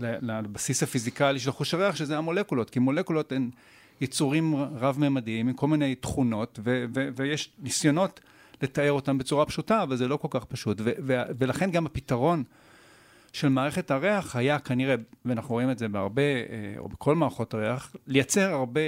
ל, 0.00 0.16
לבסיס 0.22 0.82
הפיזיקלי 0.82 1.38
של 1.38 1.52
חוש 1.52 1.74
הריח, 1.74 1.96
שזה 1.96 2.18
המולקולות, 2.18 2.70
כי 2.70 2.78
מולקולות 2.78 3.32
הן 3.32 3.50
יצורים 4.00 4.54
רב-ממדיים 4.56 5.48
עם 5.48 5.54
כל 5.54 5.68
מיני 5.68 5.94
תכונות, 5.94 6.58
ו, 6.64 6.84
ו, 6.94 7.08
ויש 7.16 7.50
ניסיונות 7.58 8.20
לתאר 8.62 8.92
אותם 8.92 9.18
בצורה 9.18 9.46
פשוטה, 9.46 9.82
אבל 9.82 9.96
זה 9.96 10.08
לא 10.08 10.16
כל 10.16 10.28
כך 10.30 10.44
פשוט, 10.44 10.80
ו, 10.80 10.90
ו, 11.06 11.22
ולכן 11.38 11.70
גם 11.70 11.86
הפתרון 11.86 12.44
של 13.32 13.48
מערכת 13.48 13.90
הריח 13.90 14.36
היה 14.36 14.58
כנראה, 14.58 14.94
ואנחנו 15.24 15.54
רואים 15.54 15.70
את 15.70 15.78
זה 15.78 15.88
בהרבה, 15.88 16.22
אה, 16.22 16.74
או 16.78 16.88
בכל 16.88 17.14
מערכות 17.14 17.54
הריח, 17.54 17.96
לייצר 18.06 18.52
הרבה 18.52 18.80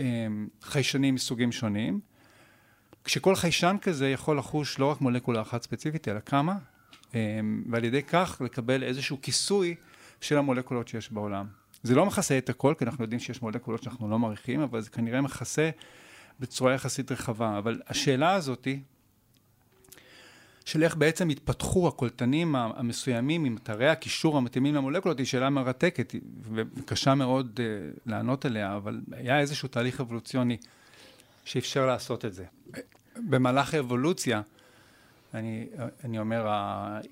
אה, 0.00 0.26
חיישנים 0.62 1.14
מסוגים 1.14 1.52
שונים, 1.52 2.00
כשכל 3.04 3.34
חיישן 3.34 3.76
כזה 3.82 4.10
יכול 4.10 4.38
לחוש 4.38 4.78
לא 4.78 4.86
רק 4.90 5.00
מולקולה 5.00 5.40
אחת 5.40 5.62
ספציפית, 5.62 6.08
אלא 6.08 6.20
כמה, 6.20 6.56
אה, 7.14 7.40
ועל 7.70 7.84
ידי 7.84 8.02
כך 8.02 8.40
לקבל 8.44 8.82
איזשהו 8.82 9.18
כיסוי 9.22 9.74
של 10.20 10.38
המולקולות 10.38 10.88
שיש 10.88 11.12
בעולם. 11.12 11.46
זה 11.82 11.94
לא 11.94 12.06
מכסה 12.06 12.38
את 12.38 12.48
הכל, 12.48 12.74
כי 12.78 12.84
אנחנו 12.84 13.04
יודעים 13.04 13.20
שיש 13.20 13.42
מולקולות 13.42 13.82
שאנחנו 13.82 14.10
לא 14.10 14.18
מעריכים, 14.18 14.60
אבל 14.60 14.80
זה 14.80 14.90
כנראה 14.90 15.20
מכסה 15.20 15.70
בצורה 16.40 16.74
יחסית 16.74 17.12
רחבה. 17.12 17.58
אבל 17.58 17.80
השאלה 17.86 18.34
הזאתי, 18.34 18.80
של 20.68 20.82
איך 20.82 20.96
בעצם 20.96 21.28
התפתחו 21.28 21.88
הקולטנים 21.88 22.56
המסוימים 22.56 23.44
עם 23.44 23.56
אתרי 23.56 23.88
הקישור 23.88 24.36
המתאימים 24.36 24.74
למולקולות, 24.74 25.18
היא 25.18 25.26
שאלה 25.26 25.50
מרתקת 25.50 26.14
וקשה 26.52 27.14
מאוד 27.14 27.60
uh, 27.60 28.00
לענות 28.06 28.44
עליה, 28.44 28.76
אבל 28.76 29.00
היה 29.12 29.40
איזשהו 29.40 29.68
תהליך 29.68 30.00
אבולוציוני 30.00 30.56
שאפשר 31.44 31.86
לעשות 31.86 32.24
את 32.24 32.34
זה. 32.34 32.44
במהלך 33.16 33.74
האבולוציה, 33.74 34.42
אני, 35.34 35.66
אני 36.04 36.18
אומר, 36.18 36.46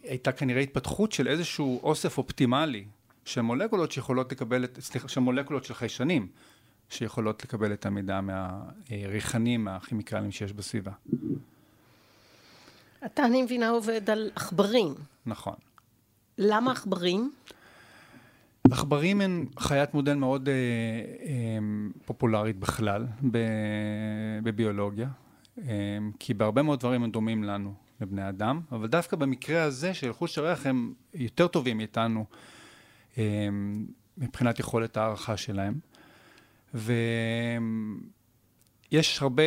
הייתה 0.02 0.32
כנראה 0.32 0.60
התפתחות 0.60 1.12
של 1.12 1.28
איזשהו 1.28 1.80
אוסף 1.82 2.18
אופטימלי 2.18 2.84
של 3.24 3.40
מולקולות 3.40 3.92
שיכולות 3.92 4.32
לקבל, 4.32 4.64
את, 4.64 4.78
סליחה, 4.80 5.08
של 5.08 5.20
מולקולות 5.20 5.64
של 5.64 5.74
חיישנים, 5.74 6.28
שיכולות 6.90 7.44
לקבל 7.44 7.72
את 7.72 7.86
המידע 7.86 8.20
מהריחנים, 8.20 9.64
מהכימיקלים 9.64 10.30
שיש 10.30 10.52
בסביבה. 10.52 10.92
אתה, 13.06 13.24
אני 13.24 13.42
מבינה, 13.42 13.68
עובד 13.68 14.10
על 14.10 14.30
עכברים. 14.34 14.94
נכון. 15.26 15.54
למה 16.38 16.72
עכברים? 16.72 17.32
עכברים 18.70 19.20
הן 19.20 19.46
חיית 19.58 19.94
מודל 19.94 20.14
מאוד 20.14 20.48
אה, 20.48 20.54
אה, 20.54 21.58
פופולרית 22.04 22.58
בכלל 22.58 23.06
בביולוגיה, 24.42 25.08
אה, 25.58 25.98
כי 26.18 26.34
בהרבה 26.34 26.62
מאוד 26.62 26.80
דברים 26.80 27.02
הם 27.02 27.10
דומים 27.10 27.44
לנו, 27.44 27.74
לבני 28.00 28.28
אדם, 28.28 28.60
אבל 28.72 28.88
דווקא 28.88 29.16
במקרה 29.16 29.62
הזה 29.62 29.94
של 29.94 30.12
חוש 30.12 30.38
הריח 30.38 30.66
הם 30.66 30.94
יותר 31.14 31.48
טובים 31.48 31.76
מאיתנו 31.76 32.24
אה, 33.18 33.48
מבחינת 34.18 34.58
יכולת 34.58 34.96
הערכה 34.96 35.36
שלהם. 35.36 35.74
ויש 36.74 37.62
הרבה 39.22 39.42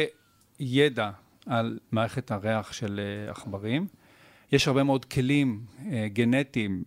ידע 0.59 1.11
על 1.49 1.79
מערכת 1.91 2.31
הריח 2.31 2.73
של 2.73 2.99
אה, 2.99 3.31
עכברים. 3.31 3.87
יש 4.51 4.67
הרבה 4.67 4.83
מאוד 4.83 5.05
כלים 5.05 5.65
אה, 5.91 6.07
גנטיים 6.13 6.83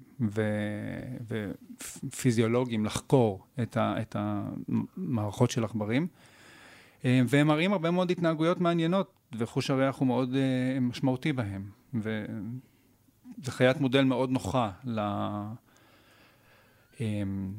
ופיזיולוגיים 2.07 2.85
לחקור 2.85 3.47
את, 3.63 3.77
ה, 3.77 3.95
את 4.01 4.17
המערכות 4.19 5.51
של 5.51 5.65
עכברים, 5.65 6.07
אה, 7.05 7.21
והם 7.29 7.47
מראים 7.47 7.73
הרבה 7.73 7.91
מאוד 7.91 8.11
התנהגויות 8.11 8.61
מעניינות, 8.61 9.13
וחוש 9.39 9.71
הריח 9.71 9.97
הוא 9.97 10.09
מאוד 10.09 10.37
משמעותי 10.81 11.33
בהם. 11.33 11.71
וזו 11.95 13.51
חיית 13.51 13.81
מודל 13.81 14.05
מאוד 14.05 14.31
נוחה 14.31 14.71
אמ, 14.87 14.93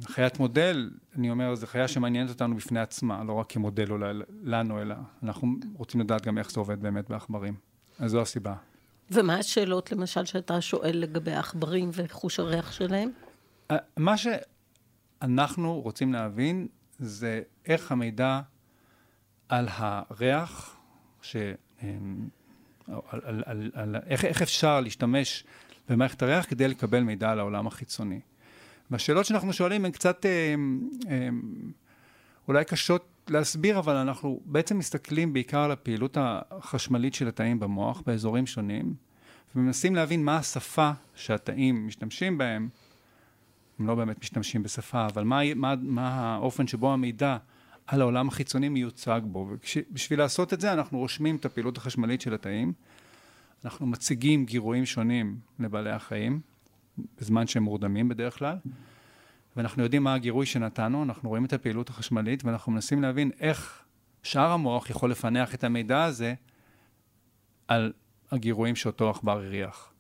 חיית 0.06 0.40
מודל, 0.40 0.90
אני 1.16 1.32
אומר, 1.32 1.56
זו 1.56 1.68
חיה 1.68 1.88
שמעניינת 1.88 2.30
אותנו 2.30 2.56
בפני 2.56 2.80
עצמה, 2.80 3.24
לא 3.24 3.34
רק 3.34 3.52
כמודל 3.52 3.92
אולי 3.92 4.14
לנו, 4.44 4.82
אלא 4.82 4.96
אנחנו 5.24 5.56
רוצים 5.74 6.02
לדעת 6.02 6.26
גם 6.26 6.38
איך 6.38 6.52
זה 6.52 6.60
עובד 6.60 6.82
באמת 6.82 7.10
בעכברים. 7.10 7.56
אז 8.00 8.12
זו 8.12 8.22
הסיבה. 8.22 8.56
ומה 9.12 9.36
השאלות, 9.36 9.92
למשל, 9.92 10.26
שאתה 10.26 10.62
שואל 10.62 10.98
לגבי 10.98 11.32
העכברים 11.32 11.90
וחוש 11.94 12.40
הריח 12.40 12.72
שלהם? 12.72 13.10
מה 13.98 14.16
שאנחנו 14.18 15.82
רוצים 15.82 16.14
להבין 16.14 16.68
זה 17.00 17.42
איך 17.66 17.92
המידע 17.92 18.42
על 19.50 19.68
הריח, 19.70 20.78
ש... 21.22 21.36
אמ, 21.84 22.28
על, 22.88 23.20
על, 23.24 23.44
על, 23.46 23.72
על, 23.74 23.96
איך, 24.06 24.26
איך 24.26 24.42
אפשר 24.42 24.82
להשתמש 24.82 25.44
במערכת 25.90 26.22
הריח 26.22 26.46
כדי 26.50 26.68
לקבל 26.68 27.00
מידע 27.00 27.32
על 27.32 27.40
העולם 27.40 27.68
החיצוני. 27.68 28.20
והשאלות 28.92 29.26
שאנחנו 29.26 29.54
שואלים 29.54 29.86
הן 29.86 29.92
קצת 29.92 30.26
אה, 30.26 30.56
אה, 31.10 31.30
אולי 32.48 32.66
קשות 32.66 33.14
להסביר, 33.30 33.80
אבל 33.80 33.96
אנחנו 33.96 34.40
בעצם 34.46 34.78
מסתכלים 34.78 35.34
בעיקר 35.34 35.60
על 35.60 35.72
הפעילות 35.72 36.18
החשמלית 36.22 37.14
של 37.14 37.28
התאים 37.28 37.60
במוח 37.60 38.02
באזורים 38.06 38.46
שונים, 38.46 38.94
ומנסים 39.56 39.96
להבין 39.96 40.24
מה 40.26 40.38
השפה 40.38 40.92
שהתאים 41.16 41.88
משתמשים 41.88 42.38
בהם, 42.38 42.70
הם 43.80 43.88
לא 43.88 43.96
באמת 43.96 44.20
משתמשים 44.22 44.64
בשפה, 44.64 45.06
אבל 45.06 45.24
מה, 45.24 45.54
מה, 45.56 45.74
מה 45.82 46.10
האופן 46.10 46.68
שבו 46.68 46.94
המידע 46.94 47.38
על 47.88 48.02
העולם 48.02 48.28
החיצוני 48.28 48.70
מיוצג 48.70 49.22
בו. 49.24 49.50
ובשביל 49.50 50.20
לעשות 50.20 50.54
את 50.54 50.62
זה 50.62 50.74
אנחנו 50.74 50.98
רושמים 50.98 51.36
את 51.36 51.46
הפעילות 51.46 51.78
החשמלית 51.78 52.22
של 52.22 52.34
התאים, 52.34 52.74
אנחנו 53.66 53.86
מציגים 53.86 54.46
גירויים 54.46 54.86
שונים 54.86 55.38
לבעלי 55.60 55.92
החיים, 55.92 56.40
בזמן 57.20 57.48
שהם 57.48 57.64
מורדמים 57.64 58.10
בדרך 58.10 58.38
כלל, 58.38 58.58
ואנחנו 59.56 59.84
יודעים 59.84 60.04
מה 60.04 60.14
הגירוי 60.14 60.46
שנתנו, 60.46 61.04
אנחנו 61.04 61.30
רואים 61.30 61.46
את 61.46 61.54
הפעילות 61.54 61.90
החשמלית, 61.90 62.46
ואנחנו 62.46 62.72
מנסים 62.72 63.02
להבין 63.02 63.32
איך 63.40 63.84
שאר 64.24 64.52
המוח 64.52 64.90
יכול 64.90 65.12
לפענח 65.12 65.56
את 65.56 65.64
המידע 65.64 66.04
הזה 66.04 66.34
על 67.68 67.94
הגירויים 68.32 68.76
שאותו 68.76 69.10
עכבר 69.10 69.32
הריח. 69.32 69.94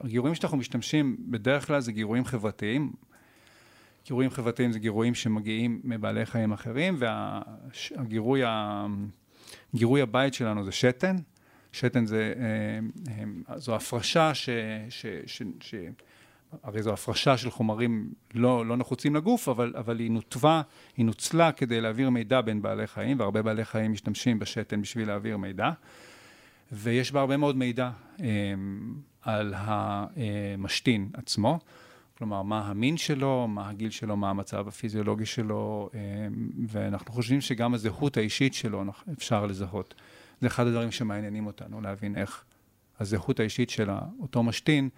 הגירויים 0.00 0.34
שאנחנו 0.34 0.58
משתמשים 0.58 1.16
בדרך 1.30 1.66
כלל 1.66 1.80
זה 1.80 1.92
גירויים 1.92 2.24
חברתיים. 2.24 2.92
גירויים 4.06 4.30
חברתיים 4.30 4.72
זה 4.72 4.78
גירויים 4.78 5.14
שמגיעים 5.14 5.80
מבעלי 5.84 6.26
חיים 6.26 6.52
אחרים, 6.52 6.98
והגירוי, 6.98 8.42
גירוי 9.74 10.02
הבית 10.02 10.34
שלנו 10.34 10.64
זה 10.64 10.72
שתן. 10.72 11.16
שתן 11.72 12.06
זה, 12.06 12.34
אה, 12.36 12.78
אה, 13.50 13.58
זו 13.58 13.76
הפרשה 13.76 14.34
ש... 14.34 14.48
ש, 14.90 15.06
ש, 15.26 15.42
ש 15.60 15.74
הרי 16.62 16.82
זו 16.82 16.92
הפרשה 16.92 17.36
של 17.36 17.50
חומרים 17.50 18.12
לא, 18.34 18.66
לא 18.66 18.76
נחוצים 18.76 19.16
לגוף, 19.16 19.48
אבל, 19.48 19.72
אבל 19.76 19.98
היא 19.98 20.10
נותבה, 20.10 20.62
היא 20.96 21.06
נוצלה 21.06 21.52
כדי 21.52 21.80
להעביר 21.80 22.10
מידע 22.10 22.40
בין 22.40 22.62
בעלי 22.62 22.86
חיים, 22.86 23.20
והרבה 23.20 23.42
בעלי 23.42 23.64
חיים 23.64 23.92
משתמשים 23.92 24.38
בשתן 24.38 24.82
בשביל 24.82 25.08
להעביר 25.08 25.36
מידע. 25.36 25.70
ויש 26.72 27.12
בה 27.12 27.20
הרבה 27.20 27.36
מאוד 27.36 27.56
מידע 27.56 27.90
אה, 28.20 28.26
על 29.22 29.54
המשתין 29.56 31.08
עצמו, 31.14 31.58
כלומר, 32.18 32.42
מה 32.42 32.60
המין 32.60 32.96
שלו, 32.96 33.48
מה 33.48 33.68
הגיל 33.68 33.90
שלו, 33.90 34.16
מה 34.16 34.30
המצב 34.30 34.68
הפיזיולוגי 34.68 35.26
שלו, 35.26 35.90
אה, 35.94 36.00
ואנחנו 36.68 37.12
חושבים 37.12 37.40
שגם 37.40 37.74
הזהות 37.74 38.16
האישית 38.16 38.54
שלו 38.54 38.84
אפשר 39.12 39.46
לזהות. 39.46 39.94
זה 40.40 40.46
אחד 40.46 40.66
הדברים 40.66 40.90
שמעניינים 40.90 41.46
אותנו, 41.46 41.80
להבין 41.80 42.16
איך 42.16 42.44
הזהות 43.00 43.40
האישית 43.40 43.70
של 43.70 43.90
אותו 44.20 44.42
משתין 44.42 44.88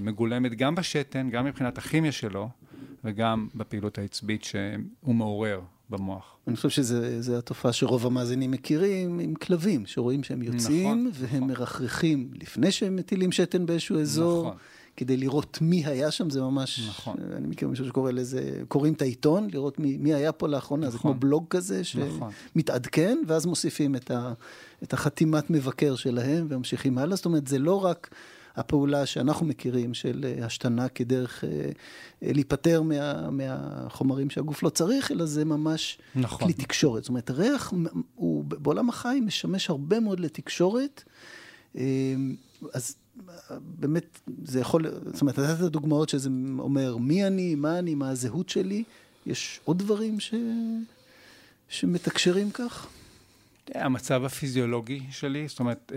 מגולמת 0.00 0.54
גם 0.54 0.74
בשתן, 0.74 1.30
גם 1.30 1.44
מבחינת 1.44 1.78
הכימיה 1.78 2.12
שלו, 2.12 2.48
וגם 3.04 3.48
בפעילות 3.54 3.98
העצבית 3.98 4.44
שהוא 4.44 5.14
מעורר 5.14 5.60
במוח. 5.90 6.36
אני 6.48 6.56
חושב 6.56 6.68
שזו 6.68 7.38
התופעה 7.38 7.72
שרוב 7.72 8.06
המאזינים 8.06 8.50
מכירים 8.50 9.18
עם 9.18 9.34
כלבים, 9.34 9.86
שרואים 9.86 10.22
שהם 10.22 10.42
יוצאים, 10.42 10.88
נכון, 10.88 11.10
והם 11.14 11.36
נכון. 11.36 11.48
מרחרחים 11.48 12.30
לפני 12.34 12.72
שהם 12.72 12.96
מטילים 12.96 13.32
שתן 13.32 13.66
באיזשהו 13.66 14.00
אזור. 14.00 14.46
נכון. 14.46 14.56
כדי 14.96 15.16
לראות 15.16 15.58
מי 15.60 15.86
היה 15.86 16.10
שם, 16.10 16.30
זה 16.30 16.40
ממש, 16.40 16.88
נכון. 16.88 17.16
אני 17.36 17.46
מכיר 17.46 17.68
מישהו 17.68 17.86
שקורא 17.86 18.10
לזה, 18.10 18.62
קוראים 18.68 18.92
את 18.92 19.02
העיתון, 19.02 19.48
לראות 19.52 19.78
מי, 19.78 19.96
מי 19.96 20.14
היה 20.14 20.32
פה 20.32 20.48
לאחרונה, 20.48 20.86
נכון. 20.86 20.92
זה 20.92 20.98
כמו 20.98 21.10
נכון. 21.10 21.20
בלוג 21.20 21.46
כזה 21.50 21.82
נכון. 22.06 22.30
שמתעדכן, 22.52 23.12
נכון. 23.12 23.24
ואז 23.26 23.46
מוסיפים 23.46 23.96
את, 23.96 24.10
ה, 24.10 24.32
את 24.82 24.92
החתימת 24.92 25.50
מבקר 25.50 25.96
שלהם 25.96 26.46
וממשיכים 26.48 26.98
הלאה, 26.98 27.16
זאת 27.16 27.24
אומרת, 27.24 27.46
זה 27.46 27.58
לא 27.58 27.84
רק... 27.84 28.14
הפעולה 28.56 29.06
שאנחנו 29.06 29.46
מכירים 29.46 29.94
של 29.94 30.24
אה, 30.24 30.46
השתנה 30.46 30.88
כדרך 30.88 31.44
אה, 31.44 31.50
אה, 32.22 32.32
להיפטר 32.32 32.82
מה, 32.82 33.30
מהחומרים 33.30 34.30
שהגוף 34.30 34.62
לא 34.62 34.68
צריך, 34.68 35.10
אלא 35.10 35.26
זה 35.26 35.44
ממש 35.44 35.98
נכון. 36.14 36.44
כלי 36.44 36.52
תקשורת. 36.52 37.02
זאת 37.02 37.08
אומרת, 37.08 37.30
ריח 37.30 37.72
הוא 38.14 38.44
בעולם 38.44 38.88
החי 38.88 39.20
משמש 39.26 39.70
הרבה 39.70 40.00
מאוד 40.00 40.20
לתקשורת. 40.20 41.04
אז 42.72 42.96
באמת, 43.60 44.20
זה 44.44 44.60
יכול, 44.60 44.86
זאת 45.12 45.20
אומרת, 45.20 45.38
נתת 45.38 45.60
דוגמאות 45.60 46.08
שזה 46.08 46.28
אומר 46.58 46.96
מי 46.96 47.26
אני, 47.26 47.54
מה 47.54 47.78
אני, 47.78 47.94
מה 47.94 48.10
הזהות 48.10 48.48
שלי. 48.48 48.84
יש 49.26 49.60
עוד 49.64 49.78
דברים 49.78 50.20
ש... 50.20 50.34
שמתקשרים 51.68 52.50
כך? 52.50 52.86
המצב 53.74 54.24
הפיזיולוגי 54.24 55.02
שלי, 55.10 55.48
זאת 55.48 55.60
אומרת, 55.60 55.92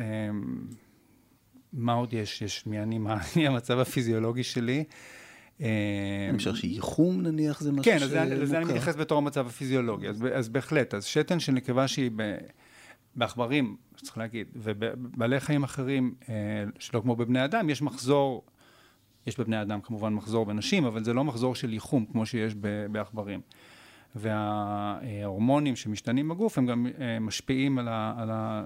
מה 1.73 1.93
עוד 1.93 2.13
יש? 2.13 2.41
יש 2.41 2.67
מי 2.67 2.79
אני, 2.79 2.97
מה 2.97 3.17
אני, 3.35 3.47
המצב 3.47 3.79
הפיזיולוגי 3.79 4.43
שלי. 4.43 4.83
אני 5.59 6.37
חושב 6.37 6.55
שייחום 6.55 7.21
נניח 7.21 7.59
זה 7.59 7.71
משהו 7.71 7.83
שמוכר. 7.99 8.07
כן, 8.09 8.29
לזה 8.29 8.57
אני 8.57 8.65
מתייחס 8.65 8.95
בתור 8.95 9.17
המצב 9.17 9.47
הפיזיולוגי, 9.47 10.07
אז, 10.07 10.25
אז 10.33 10.49
בהחלט, 10.49 10.93
אז 10.93 11.05
שתן 11.05 11.39
של 11.39 11.51
נקבה 11.51 11.87
שהיא 11.87 12.11
ב, 12.15 12.37
בעכברים, 13.15 13.75
צריך 13.95 14.17
להגיד, 14.17 14.47
ובעלי 14.55 15.39
חיים 15.39 15.63
אחרים, 15.63 16.15
אה, 16.29 16.33
שלא 16.79 16.99
כמו 16.99 17.15
בבני 17.15 17.45
אדם, 17.45 17.69
יש 17.69 17.81
מחזור, 17.81 18.45
יש 19.27 19.39
בבני 19.39 19.61
אדם 19.61 19.81
כמובן 19.81 20.13
מחזור 20.13 20.45
בנשים, 20.45 20.85
אבל 20.85 21.03
זה 21.03 21.13
לא 21.13 21.23
מחזור 21.23 21.55
של 21.55 21.73
ייחום 21.73 22.05
כמו 22.05 22.25
שיש 22.25 22.55
בעכברים. 22.91 23.41
וההורמונים 24.15 25.75
שמשתנים 25.75 26.29
בגוף 26.29 26.57
הם 26.57 26.65
גם 26.65 26.87
אה, 26.99 27.19
משפיעים 27.19 27.79
על, 27.79 27.87
ה, 27.87 28.13
על 28.17 28.29
ה, 28.31 28.63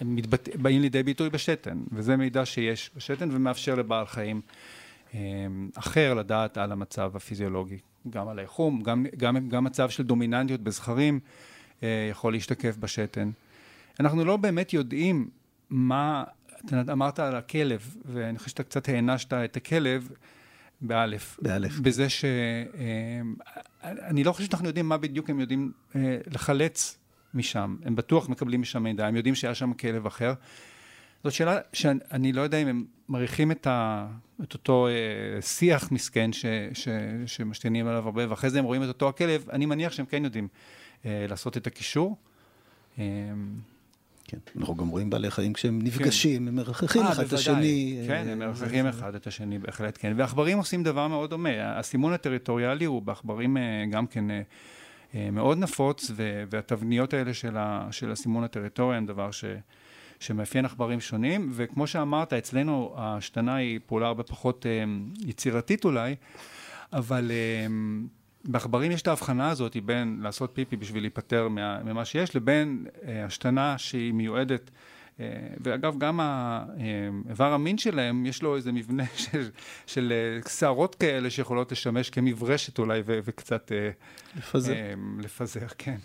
הם 0.00 0.16
מתבט... 0.16 0.56
באים 0.56 0.80
לידי 0.80 1.02
ביטוי 1.02 1.30
בשתן, 1.30 1.78
וזה 1.92 2.16
מידע 2.16 2.46
שיש 2.46 2.90
בשתן 2.96 3.28
ומאפשר 3.32 3.74
לבעל 3.74 4.06
חיים 4.06 4.40
אה, 5.14 5.18
אחר 5.74 6.14
לדעת 6.14 6.58
על 6.58 6.72
המצב 6.72 7.16
הפיזיולוגי, 7.16 7.78
גם 8.10 8.28
על 8.28 8.38
האיחום, 8.38 8.82
גם, 8.82 9.06
גם, 9.16 9.48
גם 9.48 9.64
מצב 9.64 9.90
של 9.90 10.02
דומיננטיות 10.02 10.60
בזכרים 10.60 11.20
אה, 11.82 12.08
יכול 12.10 12.32
להשתקף 12.32 12.76
בשתן. 12.76 13.30
אנחנו 14.00 14.24
לא 14.24 14.36
באמת 14.36 14.72
יודעים 14.72 15.30
מה, 15.70 16.24
אתה 16.66 16.92
אמרת 16.92 17.18
על 17.18 17.36
הכלב, 17.36 17.96
ואני 18.04 18.38
חושב 18.38 18.50
שאתה 18.50 18.62
קצת 18.62 18.88
הענשת 18.88 19.32
את 19.32 19.56
הכלב, 19.56 20.10
באלף. 20.80 21.38
באלף. 21.42 21.78
בזה 21.78 22.08
ש... 22.08 22.24
אה, 22.24 23.20
אני 23.84 24.24
לא 24.24 24.32
חושב 24.32 24.48
שאנחנו 24.48 24.66
יודעים 24.66 24.88
מה 24.88 24.96
בדיוק 24.96 25.30
הם 25.30 25.40
יודעים 25.40 25.72
לחלץ 26.26 26.98
משם, 27.34 27.76
הם 27.84 27.96
בטוח 27.96 28.28
מקבלים 28.28 28.60
משם 28.60 28.82
מידע, 28.82 29.06
הם 29.06 29.16
יודעים 29.16 29.34
שהיה 29.34 29.54
שם 29.54 29.72
כלב 29.72 30.06
אחר. 30.06 30.34
זאת 31.24 31.32
שאלה 31.32 31.58
שאני 31.72 32.32
לא 32.32 32.40
יודע 32.40 32.58
אם 32.58 32.68
הם 32.68 32.84
מעריכים 33.08 33.50
את, 33.50 33.66
ה, 33.66 34.06
את 34.42 34.52
אותו 34.52 34.88
אה, 34.88 35.42
שיח 35.42 35.92
מסכן 35.92 36.32
ש, 36.32 36.46
ש, 36.72 36.88
שמשתינים 37.26 37.86
עליו 37.86 38.04
הרבה, 38.04 38.30
ואחרי 38.30 38.50
זה 38.50 38.58
הם 38.58 38.64
רואים 38.64 38.82
את 38.82 38.88
אותו 38.88 39.08
הכלב, 39.08 39.50
אני 39.52 39.66
מניח 39.66 39.92
שהם 39.92 40.06
כן 40.06 40.24
יודעים 40.24 40.48
אה, 41.04 41.26
לעשות 41.28 41.56
את 41.56 41.66
הקישור. 41.66 42.16
אה, 42.98 43.04
כן, 44.24 44.38
אנחנו 44.56 44.76
גם 44.76 44.88
רואים 44.88 45.10
בעלי 45.10 45.30
חיים 45.30 45.52
כשהם 45.52 45.82
נפגשים, 45.82 46.42
כן. 46.42 46.48
הם 46.48 46.54
מרחכים 46.54 47.02
אחד 47.02 47.24
את 47.24 47.32
השני. 47.32 48.02
כן, 48.06 48.28
הם 48.28 48.38
מרחכים 48.38 48.86
אחד 48.86 49.14
את 49.14 49.26
השני, 49.26 49.58
בהחלט 49.58 49.98
כן. 50.00 50.12
ועכברים 50.16 50.58
עושים 50.58 50.82
דבר 50.82 51.08
מאוד 51.08 51.30
דומה. 51.30 51.78
הסימון 51.78 52.12
הטריטוריאלי 52.12 52.84
הוא 52.84 53.02
בעכברים 53.02 53.56
גם 53.90 54.06
כן 54.06 54.24
מאוד 55.14 55.58
נפוץ, 55.58 56.10
והתבניות 56.50 57.14
האלה 57.14 57.34
של, 57.34 57.56
של 57.90 58.12
הסימון 58.12 58.44
הטריטוריה 58.44 58.98
הם 58.98 59.06
דבר 59.06 59.30
ש... 59.30 59.44
שמאפיין 60.20 60.64
עכברים 60.64 61.00
שונים, 61.00 61.50
וכמו 61.52 61.86
שאמרת, 61.86 62.32
אצלנו 62.32 62.94
ההשתנה 62.96 63.54
היא 63.54 63.80
פעולה 63.86 64.06
הרבה 64.06 64.22
פחות 64.22 64.66
יצירתית 65.26 65.84
אולי, 65.84 66.14
אבל 66.92 67.30
בעכברים 68.44 68.92
יש 68.92 69.02
את 69.02 69.08
ההבחנה 69.08 69.50
הזאת 69.50 69.76
בין 69.84 70.18
לעשות 70.22 70.50
פיפי 70.54 70.76
בשביל 70.76 71.02
להיפטר 71.02 71.48
ממה 71.84 72.04
שיש, 72.04 72.36
לבין 72.36 72.86
אה, 73.04 73.24
השתנה 73.24 73.78
שהיא 73.78 74.12
מיועדת, 74.12 74.70
אה, 74.70 74.74
ואגב, 75.60 75.98
גם 75.98 76.20
אה, 76.20 76.64
המין 77.38 77.78
שלהם, 77.78 78.26
יש 78.26 78.42
לו 78.42 78.56
איזה 78.56 78.72
מבנה 78.72 79.04
של, 79.16 79.50
של 79.86 80.12
שערות 80.48 80.94
כאלה 80.94 81.30
שיכולות 81.30 81.72
לשמש 81.72 82.10
כמברשת 82.10 82.78
אולי, 82.78 83.02
ו, 83.06 83.18
וקצת... 83.24 83.72
לפזר. 84.36 84.74
לפזר, 85.18 85.66
כן. 85.78 85.96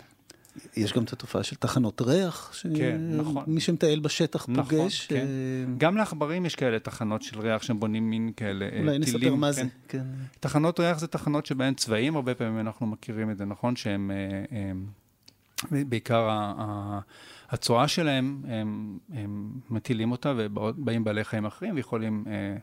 יש 0.78 0.94
גם 0.94 1.04
את 1.04 1.14
התופעה 1.14 1.44
של 1.44 1.56
תחנות 1.56 2.02
ריח, 2.02 2.54
שמי 2.54 2.80
כן, 2.80 3.02
נכון. 3.18 3.60
שמטייל 3.60 4.00
בשטח 4.00 4.46
נכון, 4.50 4.78
פוגש. 4.80 5.08
כן. 5.08 5.16
אה... 5.16 5.74
גם 5.78 5.98
לעכברים 5.98 6.46
יש 6.46 6.56
כאלה 6.56 6.80
תחנות 6.80 7.22
של 7.22 7.40
ריח 7.40 7.64
שהם 7.64 7.80
בונים 7.80 8.10
מין 8.10 8.32
כאלה 8.38 8.66
אולי 8.66 8.72
טילים. 8.72 8.88
אולי 8.88 9.00
נספר 9.00 9.36
מה 9.36 9.48
כן. 9.48 9.54
זה. 9.54 9.64
כן. 9.88 10.04
תחנות 10.40 10.80
ריח 10.80 11.00
זה 11.00 11.08
תחנות 11.08 11.46
שבהן 11.46 11.74
צבעים, 11.74 12.16
הרבה 12.16 12.36
פעמים 12.36 12.60
אנחנו 12.60 12.88
מכירים 12.88 13.32
את 13.32 13.38
זה, 13.38 13.46
נכון? 13.46 13.76
שהם, 13.76 14.12
אה, 14.12 14.60
הם, 14.60 14.86
בעיקר 15.90 16.30
הצואה 17.50 17.88
שלהם, 17.88 18.42
הם, 18.48 18.98
הם 19.14 19.52
מטילים 19.70 20.12
אותה 20.12 20.34
ובאים 20.38 21.04
בעלי 21.04 21.24
חיים 21.24 21.46
אחרים 21.46 21.76
ויכולים... 21.76 22.26
אה, 22.28 22.58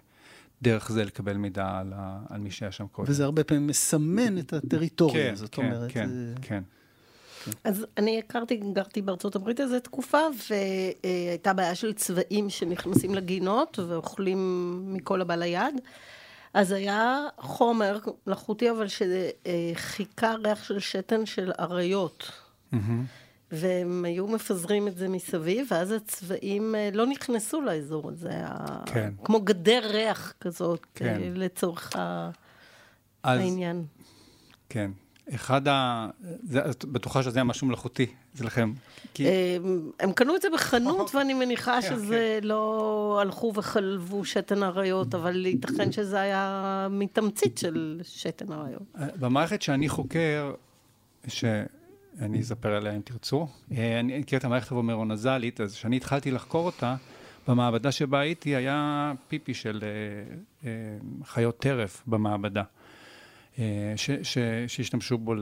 דרך 0.62 0.92
זה 0.92 1.04
לקבל 1.04 1.36
מידע 1.36 1.78
על, 1.78 1.92
ה, 1.96 2.18
על 2.28 2.40
מי 2.40 2.50
שהיה 2.50 2.72
שם 2.72 2.86
קודם. 2.86 3.10
וזה 3.10 3.24
הרבה 3.24 3.44
פעמים 3.44 3.66
מסמן 3.66 4.38
את 4.38 4.52
הטריטוריה, 4.52 5.30
כן, 5.30 5.34
זאת 5.34 5.54
כן, 5.54 5.62
אומרת. 5.62 5.92
כן, 5.92 6.08
זה... 6.08 6.34
כן. 6.42 6.62
אז 7.64 7.86
אני 7.98 8.18
הכרתי, 8.18 8.56
גרתי 8.56 9.02
בארצות 9.02 9.36
הברית 9.36 9.60
איזה 9.60 9.80
תקופה, 9.80 10.18
והייתה 10.50 11.52
בעיה 11.52 11.74
של 11.74 11.92
צבעים 11.92 12.50
שנכנסים 12.50 13.14
לגינות 13.14 13.78
ואוכלים 13.88 14.72
מכל 14.94 15.20
הבא 15.20 15.34
ליד. 15.34 15.74
אז 16.54 16.72
היה 16.72 17.20
חומר 17.38 17.98
מלאכותי, 18.26 18.70
אבל 18.70 18.86
שחיכה 18.88 20.34
ריח 20.44 20.64
של 20.64 20.78
שתן 20.78 21.26
של 21.26 21.52
אריות. 21.60 22.32
Mm-hmm. 22.72 22.76
והם 23.52 24.04
היו 24.04 24.26
מפזרים 24.26 24.88
את 24.88 24.96
זה 24.96 25.08
מסביב, 25.08 25.66
ואז 25.70 25.90
הצבעים 25.90 26.74
אה, 26.74 26.90
לא 26.92 27.06
נכנסו 27.06 27.60
לאזור 27.60 28.08
הזה. 28.08 28.30
כן. 28.86 29.12
כמו 29.24 29.40
גדר 29.40 29.80
ריח 29.84 30.34
כזאת, 30.40 30.86
כן. 30.94 31.20
לצורך 31.34 31.92
אז, 33.22 33.40
העניין. 33.40 33.84
כן. 34.68 34.90
אחד 35.34 35.68
ה... 35.68 36.08
זה, 36.42 36.70
את 36.70 36.84
בטוחה 36.84 37.22
שזה 37.22 37.38
היה 37.38 37.44
משהו 37.44 37.66
מלאכותי, 37.66 38.06
זה 38.34 38.44
לכם. 38.44 38.72
כי... 39.14 39.28
הם, 39.28 39.90
הם 40.00 40.12
קנו 40.12 40.36
את 40.36 40.42
זה 40.42 40.48
בחנות, 40.54 41.10
ואני 41.14 41.34
מניחה 41.34 41.82
שזה 41.82 42.38
לא 42.42 43.18
הלכו 43.22 43.52
וחלבו 43.54 44.24
שתן 44.24 44.62
אריות, 44.62 45.14
אבל 45.18 45.46
ייתכן 45.46 45.92
שזה 45.92 46.20
היה 46.20 46.88
מתמצית 46.90 47.58
של 47.58 48.00
שתן 48.02 48.52
אריות. 48.52 48.82
במערכת 48.94 49.62
שאני 49.62 49.88
חוקר, 49.88 50.52
שאני 52.18 52.40
אספר 52.40 52.75
עליה 52.75 52.96
אם 52.96 53.01
תרצו, 53.01 53.48
אני 53.70 54.18
מכיר 54.18 54.38
את 54.38 54.44
המערכת 54.44 54.70
הוומרונזלית, 54.70 55.61
אז 55.61 55.75
כשאני 55.75 55.96
התחלתי 55.96 56.31
לחקור 56.31 56.66
אותה, 56.66 56.96
במעבדה 57.48 57.92
שבה 57.92 58.20
הייתי 58.20 58.57
היה 58.57 59.12
פיפי 59.29 59.55
של 59.55 59.81
אה, 59.83 60.35
אה, 60.64 60.98
חיות 61.25 61.59
טרף 61.59 62.03
במעבדה. 62.07 62.62
אה, 63.59 63.94
שהשתמשו 64.66 65.18
בו 65.18 65.35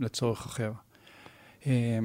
לצורך 0.00 0.46
אחר. 0.46 0.72
אה, 1.66 1.98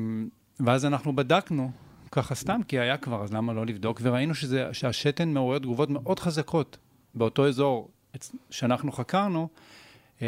ואז 0.60 0.86
אנחנו 0.86 1.16
בדקנו, 1.16 1.72
ככה 2.12 2.36
סתם, 2.36 2.62
כי 2.68 2.80
היה 2.80 2.98
כבר, 2.98 3.24
אז 3.24 3.34
למה 3.34 3.54
לא 3.54 3.66
לבדוק? 3.66 4.00
וראינו 4.04 4.36
שזה, 4.36 4.74
שהשתן 4.74 5.30
מעורר 5.30 5.60
תגובות 5.60 5.90
מאוד 5.90 6.20
חזקות 6.20 6.78
באותו 7.16 7.48
אזור 7.48 7.92
שאנחנו 8.50 8.92
חקרנו 8.92 9.48
אה, 10.22 10.28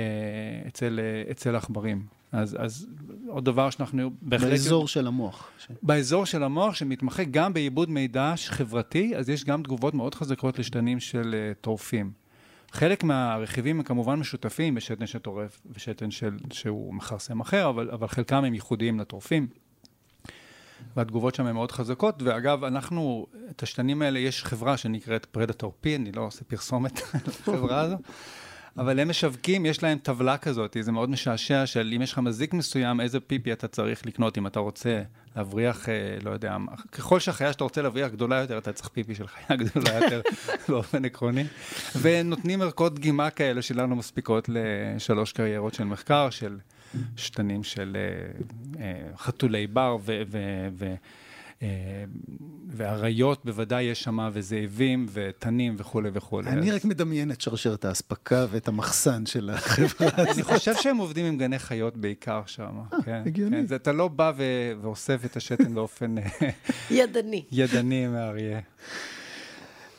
אצל, 0.68 1.00
אצל 1.32 1.56
עכברים. 1.56 2.19
אז, 2.32 2.58
אז 2.60 2.88
עוד 3.28 3.46
דבר 3.46 3.70
שאנחנו 3.70 4.12
בהחלט... 4.22 4.50
באזור 4.50 4.88
של 4.88 5.08
המוח. 5.08 5.50
באזור 5.84 6.26
של 6.26 6.44
המוח, 6.44 6.76
שמתמחה 6.76 7.24
גם 7.24 7.54
בעיבוד 7.54 7.90
מידע 7.90 8.34
חברתי, 8.46 9.16
אז 9.16 9.30
יש 9.30 9.46
גם 9.46 9.64
תגובות 9.64 9.94
מאוד 9.94 10.16
חזקות 10.16 10.60
לשתנים 10.60 11.00
של 11.00 11.36
uh, 11.36 11.62
טורפים. 11.62 12.12
חלק 12.72 13.04
מהרכיבים 13.04 13.78
הם 13.78 13.84
כמובן 13.84 14.16
משותפים 14.16 14.76
בשתן 14.76 15.08
שטורף 15.08 15.62
ושתן 15.72 16.12
של, 16.12 16.38
שהוא 16.52 16.94
מכרסם 16.94 17.40
אחר, 17.40 17.70
אבל, 17.70 17.90
אבל 17.92 18.08
חלקם 18.08 18.44
הם 18.44 18.54
ייחודיים 18.54 19.00
לטורפים. 19.00 19.48
והתגובות 20.96 21.36
שם 21.36 21.46
הן 21.46 21.54
מאוד 21.54 21.72
חזקות, 21.72 22.24
ואגב, 22.24 22.64
אנחנו, 22.64 23.28
את 23.50 23.64
השתנים 23.64 24.02
האלה, 24.02 24.20
יש 24.20 24.44
חברה 24.44 24.78
שנקראת 24.78 25.26
פרדטור 25.26 25.74
פי, 25.82 25.96
אני 25.96 26.12
לא 26.12 26.22
עושה 26.22 26.44
פרסומת 26.44 27.02
לחברה 27.28 27.82
הזו. 27.82 27.96
אבל 28.80 29.00
הם 29.00 29.10
משווקים, 29.10 29.66
יש 29.66 29.84
להם 29.84 29.98
טבלה 29.98 30.38
כזאת, 30.38 30.78
זה 30.82 30.92
מאוד 30.92 31.10
משעשע 31.10 31.66
של 31.66 31.92
אם 31.96 32.02
יש 32.02 32.12
לך 32.12 32.20
מזיק 32.20 32.54
מסוים, 32.54 33.02
איזה 33.02 33.20
פיפי 33.20 33.54
אתה 33.54 33.68
צריך 33.68 34.06
לקנות 34.06 34.38
אם 34.38 34.48
אתה 34.48 34.60
רוצה 34.60 35.02
להבריח, 35.36 35.90
אה, 35.90 36.18
לא 36.24 36.32
יודע, 36.32 36.58
ככל 36.92 37.20
שהחיה 37.20 37.54
שאתה 37.54 37.64
רוצה 37.64 37.82
להבריח 37.82 38.12
גדולה 38.12 38.36
יותר, 38.36 38.58
אתה 38.58 38.74
צריך 38.74 38.90
פיפי 38.90 39.16
של 39.16 39.28
חיה 39.28 39.56
גדולה 39.56 39.94
יותר 40.04 40.22
באופן 40.70 41.06
עקרוני. 41.06 41.44
ונותנים 42.02 42.62
ערכות 42.62 42.96
דגימה 42.96 43.30
כאלה 43.30 43.62
שלנו 43.62 43.96
מספיקות 43.96 44.50
לשלוש 44.50 45.34
קריירות 45.34 45.74
של 45.74 45.84
מחקר, 45.84 46.30
של 46.30 46.58
שתנים 47.18 47.64
של 47.64 47.98
אה, 48.00 48.84
אה, 48.84 49.18
חתולי 49.18 49.68
בר 49.68 49.98
ו... 50.02 50.22
ו, 50.28 50.38
ו 50.74 50.94
ואריות 52.70 53.46
בוודאי 53.46 53.84
יש 53.84 54.04
שם, 54.04 54.30
וזאבים, 54.34 55.06
ותנים 55.12 55.76
וכולי 55.78 56.10
וכולי. 56.14 56.50
אני 56.50 56.72
רק 56.72 56.86
מדמיין 56.86 57.32
את 57.32 57.42
שרשרת 57.42 57.86
האספקה 57.86 58.46
ואת 58.50 58.68
המחסן 58.68 59.26
של 59.26 59.50
החברה 59.50 60.08
הזאת. 60.18 60.30
אני 60.36 60.44
חושב 60.44 60.76
שהם 60.76 60.98
עובדים 60.98 61.26
עם 61.26 61.38
גני 61.38 61.60
חיות 61.60 61.98
בעיקר 61.98 62.42
שם. 62.46 62.80
אה, 62.94 63.04
כן, 63.06 63.22
הגיוני. 63.26 63.68
כן, 63.68 63.76
אתה 63.76 63.92
לא 63.92 64.08
בא 64.08 64.32
ואוסף 64.82 65.26
את 65.26 65.38
השתן 65.38 65.74
באופן... 65.76 66.18
אה, 66.18 66.24
ידני. 66.92 67.44
ידני 67.52 68.08
מאריה. 68.08 68.60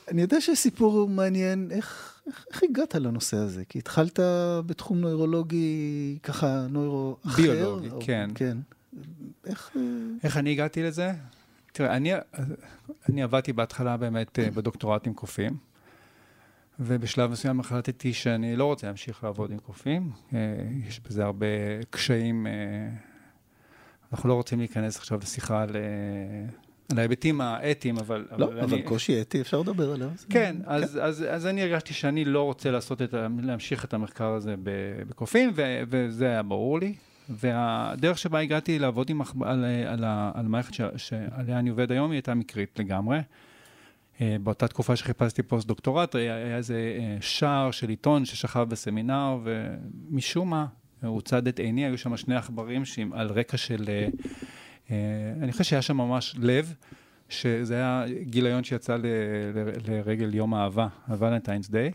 אני 0.09 0.23
יודע 0.23 0.41
שיש 0.41 0.59
סיפור 0.59 1.09
מעניין, 1.09 1.69
איך, 1.71 2.21
איך, 2.27 2.47
איך 2.53 2.63
הגעת 2.63 2.95
לנושא 2.95 3.37
הזה? 3.37 3.65
כי 3.69 3.79
התחלת 3.79 4.19
בתחום 4.67 5.01
נוירולוגי, 5.01 6.19
ככה 6.23 6.67
נוירו 6.71 7.17
אחר. 7.27 7.43
ביולוגי, 7.43 7.91
או, 7.91 7.99
כן. 8.01 8.31
כן. 8.35 8.59
איך... 9.47 9.77
איך 10.25 10.37
אני 10.37 10.53
הגעתי 10.53 10.83
לזה? 10.83 11.13
תראה, 11.73 11.97
אני, 11.97 12.13
אני 13.09 13.23
עבדתי 13.23 13.53
בהתחלה 13.53 13.97
באמת 13.97 14.39
אה, 14.39 14.51
בדוקטורט 14.51 15.07
עם 15.07 15.15
קופים, 15.15 15.57
ובשלב 16.81 17.31
מסוים 17.31 17.61
החלטתי 17.61 18.13
שאני 18.13 18.57
לא 18.57 18.65
רוצה 18.65 18.87
להמשיך 18.87 19.25
לעבוד 19.25 19.51
עם 19.51 19.59
קופים. 19.59 20.11
אה, 20.35 20.39
יש 20.89 21.01
בזה 21.01 21.25
הרבה 21.25 21.47
קשיים. 21.91 22.47
אה, 22.47 22.53
אנחנו 24.13 24.29
לא 24.29 24.35
רוצים 24.35 24.59
להיכנס 24.59 24.97
עכשיו 24.97 25.19
לשיחה 25.23 25.63
על, 25.63 25.77
על 26.93 26.99
ההיבטים 26.99 27.41
האתיים, 27.41 27.99
אבל... 27.99 28.27
לא, 28.37 28.47
אבל, 28.47 28.61
אבל 28.61 28.75
אני... 28.75 28.83
קושי 28.83 29.21
אתי, 29.21 29.41
אפשר 29.41 29.61
לדבר 29.61 29.93
עליו. 29.93 30.11
כן, 30.17 30.25
כן. 30.29 30.57
אז, 30.67 30.99
אז, 31.03 31.25
אז 31.31 31.47
אני 31.47 31.63
הרגשתי 31.63 31.95
שאני 31.95 32.25
לא 32.25 32.43
רוצה 32.43 32.71
לעשות 32.71 33.03
את, 33.03 33.15
להמשיך 33.43 33.85
את 33.85 33.95
המחקר 33.95 34.33
הזה 34.33 34.55
בקופים, 35.09 35.51
ו, 35.55 35.83
וזה 35.89 36.27
היה 36.27 36.43
ברור 36.43 36.79
לי. 36.79 36.95
והדרך 37.31 38.19
שבה 38.19 38.39
הגעתי 38.39 38.79
לעבוד 38.79 39.11
עם, 39.11 39.21
על, 39.23 39.65
על, 39.87 40.05
על 40.35 40.47
המערכת 40.47 40.75
ש, 40.75 40.81
שעליה 40.97 41.59
אני 41.59 41.71
עובד 41.71 41.93
היום 41.93 42.11
היא 42.11 42.17
הייתה 42.17 42.35
מקרית 42.35 42.79
לגמרי. 42.79 43.19
אה, 44.21 44.37
באותה 44.43 44.69
תקופה 44.69 44.97
שחיפשתי 44.97 45.43
פוסט-דוקטורט, 45.43 46.15
היה, 46.15 46.37
היה 46.37 46.57
איזה 46.57 46.97
אה, 46.99 47.17
שער 47.21 47.71
של 47.71 47.89
עיתון 47.89 48.25
ששכב 48.25 48.67
בסמינר, 48.69 49.39
ומשום 49.45 50.51
מה 50.51 50.67
הוא 51.03 51.21
צד 51.21 51.49
את 51.49 51.59
עיני, 51.59 51.85
היו 51.85 51.99
שם 51.99 52.17
שני 52.17 52.37
עכברים 52.37 52.83
על 53.13 53.31
רקע 53.31 53.57
של... 53.57 53.85
אה, 54.91 54.97
אני 55.43 55.53
חושב 55.53 55.65
שהיה 55.65 55.83
שם 55.83 55.97
ממש 55.97 56.35
לב, 56.39 56.75
שזה 57.29 57.75
היה 57.75 58.05
גיליון 58.23 58.65
שיצא 58.65 58.97
ל, 58.97 59.07
ל, 59.55 59.71
לרגל 59.89 60.35
יום 60.35 60.55
האהבה, 60.55 60.89
הוולנטיינס 61.09 61.71
דיי. 61.71 61.93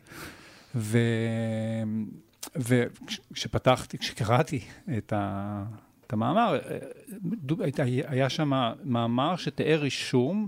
וכשפתחתי, 2.55 3.97
כשקראתי 3.97 4.59
את, 4.97 5.13
ה, 5.13 5.63
את 6.07 6.13
המאמר, 6.13 6.59
היה 8.07 8.29
שם 8.29 8.51
מאמר 8.83 9.35
שתיאר 9.35 9.79
רישום 9.79 10.47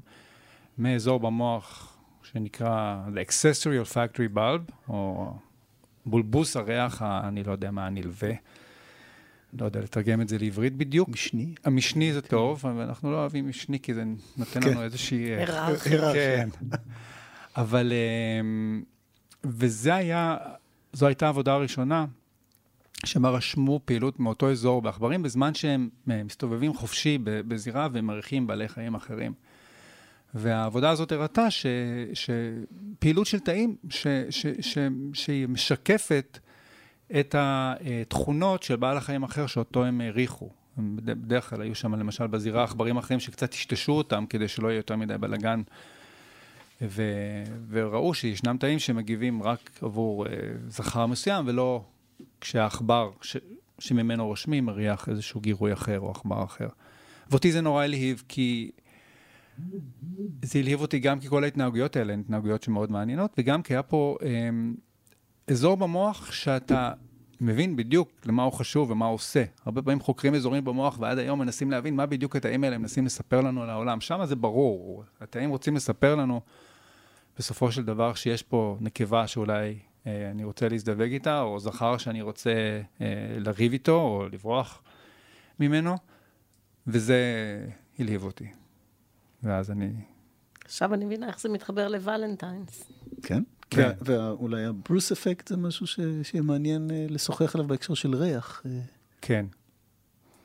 מאזור 0.77 1.19
במוח 1.19 1.97
שנקרא 2.23 3.03
The 3.07 3.29
Accessory 3.29 3.87
Olfactory 3.87 4.37
Bulb, 4.37 4.89
או 4.89 5.33
בולבוס 6.05 6.55
הריח, 6.55 7.01
אני 7.01 7.43
לא 7.43 7.51
יודע 7.51 7.71
מה, 7.71 7.87
הנלווה. 7.87 8.31
לא 9.59 9.65
יודע 9.65 9.79
לתרגם 9.79 10.21
את 10.21 10.27
זה 10.29 10.37
לעברית 10.37 10.75
בדיוק. 10.75 11.09
משני? 11.09 11.53
המשני 11.63 12.13
זה 12.13 12.21
כן. 12.21 12.27
טוב, 12.27 12.65
אבל 12.65 12.81
אנחנו 12.81 13.11
לא 13.11 13.17
אוהבים 13.17 13.49
משני 13.49 13.79
כי 13.79 13.93
זה 13.93 14.03
נותן 14.37 14.61
כן. 14.61 14.69
לנו 14.69 14.83
איזושהי... 14.83 15.17
היררכיה. 15.17 16.13
כן. 16.13 16.49
אבל... 17.57 17.93
אמ, 18.41 18.83
וזה 19.43 19.95
היה 19.95 20.37
זו 20.97 21.07
הייתה 21.07 21.25
העבודה 21.25 21.53
הראשונה 21.53 22.05
שבה 23.05 23.29
רשמו 23.29 23.79
פעילות 23.85 24.19
מאותו 24.19 24.51
אזור 24.51 24.81
בעכברים, 24.81 25.23
בזמן 25.23 25.53
שהם 25.53 25.89
אה, 26.11 26.23
מסתובבים 26.23 26.73
חופשי 26.73 27.17
בזירה 27.23 27.87
ומריחים 27.91 28.47
בעלי 28.47 28.67
חיים 28.67 28.95
אחרים. 28.95 29.33
והעבודה 30.33 30.89
הזאת 30.89 31.11
הראתה 31.11 31.51
ש, 31.51 31.65
שפעילות 32.13 33.27
של 33.27 33.39
תאים 33.39 33.75
ש, 33.89 34.07
ש, 34.29 34.45
ש, 34.61 34.77
שהיא 35.13 35.47
משקפת 35.47 36.39
את 37.19 37.35
התכונות 37.37 38.63
של 38.63 38.75
בעל 38.75 38.97
החיים 38.97 39.23
אחר 39.23 39.47
שאותו 39.47 39.85
הם 39.85 40.01
העריכו. 40.01 40.49
בדרך 40.77 41.49
כלל 41.49 41.61
היו 41.61 41.75
שם 41.75 41.95
למשל 41.95 42.27
בזירה 42.27 42.63
עכברים 42.63 42.97
אחרים 42.97 43.19
שקצת 43.19 43.51
טשטשו 43.51 43.91
אותם 43.91 44.25
כדי 44.29 44.47
שלא 44.47 44.67
יהיה 44.67 44.77
יותר 44.77 44.95
מדי 44.95 45.17
בלאגן 45.17 45.61
ו... 46.81 47.03
וראו 47.69 48.13
שישנם 48.13 48.57
תאים 48.59 48.79
שמגיבים 48.79 49.43
רק 49.43 49.69
עבור 49.81 50.25
uh, 50.25 50.29
זכר 50.67 51.05
מסוים, 51.05 51.47
ולא 51.47 51.83
כשהעכבר 52.41 53.11
ש... 53.21 53.37
שממנו 53.79 54.27
רושמים 54.27 54.65
מריח 54.65 55.09
איזשהו 55.09 55.41
גירוי 55.41 55.73
אחר 55.73 55.99
או 55.99 56.11
עכבר 56.11 56.43
אחר. 56.43 56.67
ואותי 57.29 57.51
זה 57.51 57.61
נורא 57.61 57.83
הלהיב, 57.83 58.23
כי 58.27 58.71
זה 60.41 60.59
הלהיב 60.59 60.81
אותי 60.81 60.99
גם 60.99 61.19
כי 61.19 61.29
כל 61.29 61.43
ההתנהגויות 61.43 61.95
האלה 61.95 62.13
הן 62.13 62.19
התנהגויות 62.19 62.63
שמאוד 62.63 62.91
מעניינות, 62.91 63.33
וגם 63.37 63.61
כי 63.61 63.73
היה 63.73 63.83
פה 63.83 64.17
um, 64.21 64.79
אזור 65.51 65.77
במוח 65.77 66.31
שאתה 66.31 66.93
מבין 67.41 67.75
בדיוק 67.75 68.11
למה 68.25 68.43
הוא 68.43 68.53
חשוב 68.53 68.91
ומה 68.91 69.05
הוא 69.05 69.15
עושה. 69.15 69.43
הרבה 69.65 69.81
פעמים 69.81 69.99
חוקרים 69.99 70.35
אזורים 70.35 70.65
במוח 70.65 70.99
ועד 70.99 71.17
היום 71.17 71.39
מנסים 71.39 71.71
להבין 71.71 71.95
מה 71.95 72.05
בדיוק 72.05 72.35
התאים 72.35 72.63
האלה 72.63 72.77
מנסים 72.77 73.05
לספר 73.05 73.41
לנו 73.41 73.63
על 73.63 73.69
העולם. 73.69 74.01
שם 74.01 74.25
זה 74.25 74.35
ברור, 74.35 75.03
התאים 75.21 75.49
רוצים 75.49 75.75
לספר 75.75 76.15
לנו 76.15 76.41
בסופו 77.37 77.71
של 77.71 77.85
דבר 77.85 78.13
שיש 78.13 78.43
פה 78.43 78.77
נקבה 78.79 79.27
שאולי 79.27 79.79
אה, 80.07 80.31
אני 80.31 80.43
רוצה 80.43 80.69
להזדווג 80.69 81.11
איתה, 81.11 81.41
או 81.41 81.59
זכר 81.59 81.97
שאני 81.97 82.21
רוצה 82.21 82.81
אה, 83.01 83.05
לריב 83.39 83.71
איתו 83.71 84.01
או 84.01 84.25
לברוח 84.31 84.81
ממנו, 85.59 85.95
וזה 86.87 87.19
הלהיב 87.99 88.23
אותי. 88.23 88.47
ואז 89.43 89.71
אני... 89.71 89.89
עכשיו 90.65 90.93
אני 90.93 91.05
מבינה 91.05 91.27
איך 91.27 91.39
זה 91.39 91.49
מתחבר 91.49 91.87
לוולנטיינס. 91.87 92.91
כן? 93.23 93.43
כן. 93.69 93.91
ואולי 94.01 94.65
הברוס 94.65 95.11
אפקט 95.11 95.47
זה 95.47 95.57
משהו 95.57 95.87
ש... 95.87 95.99
שיהיה 96.23 96.43
מעניין 96.43 96.91
אה, 96.91 97.05
לשוחח 97.09 97.55
עליו 97.55 97.67
בהקשר 97.67 97.93
של 97.93 98.15
ריח. 98.15 98.61
אה. 98.65 98.79
כן, 99.21 99.45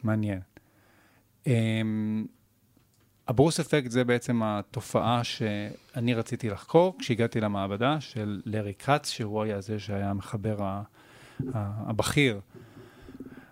מעניין. 0.02 0.40
אמ, 1.46 2.26
הברוס 3.28 3.60
אפקט 3.60 3.90
זה 3.90 4.04
בעצם 4.04 4.42
התופעה 4.42 5.24
שאני 5.24 6.14
רציתי 6.14 6.50
לחקור 6.50 6.96
כשהגעתי 6.98 7.40
למעבדה 7.40 8.00
של 8.00 8.40
לארי 8.46 8.74
כץ, 8.74 9.10
שהוא 9.10 9.42
היה 9.42 9.60
זה 9.60 9.78
שהיה 9.78 10.10
המחבר 10.10 10.56
הבכיר 11.54 12.40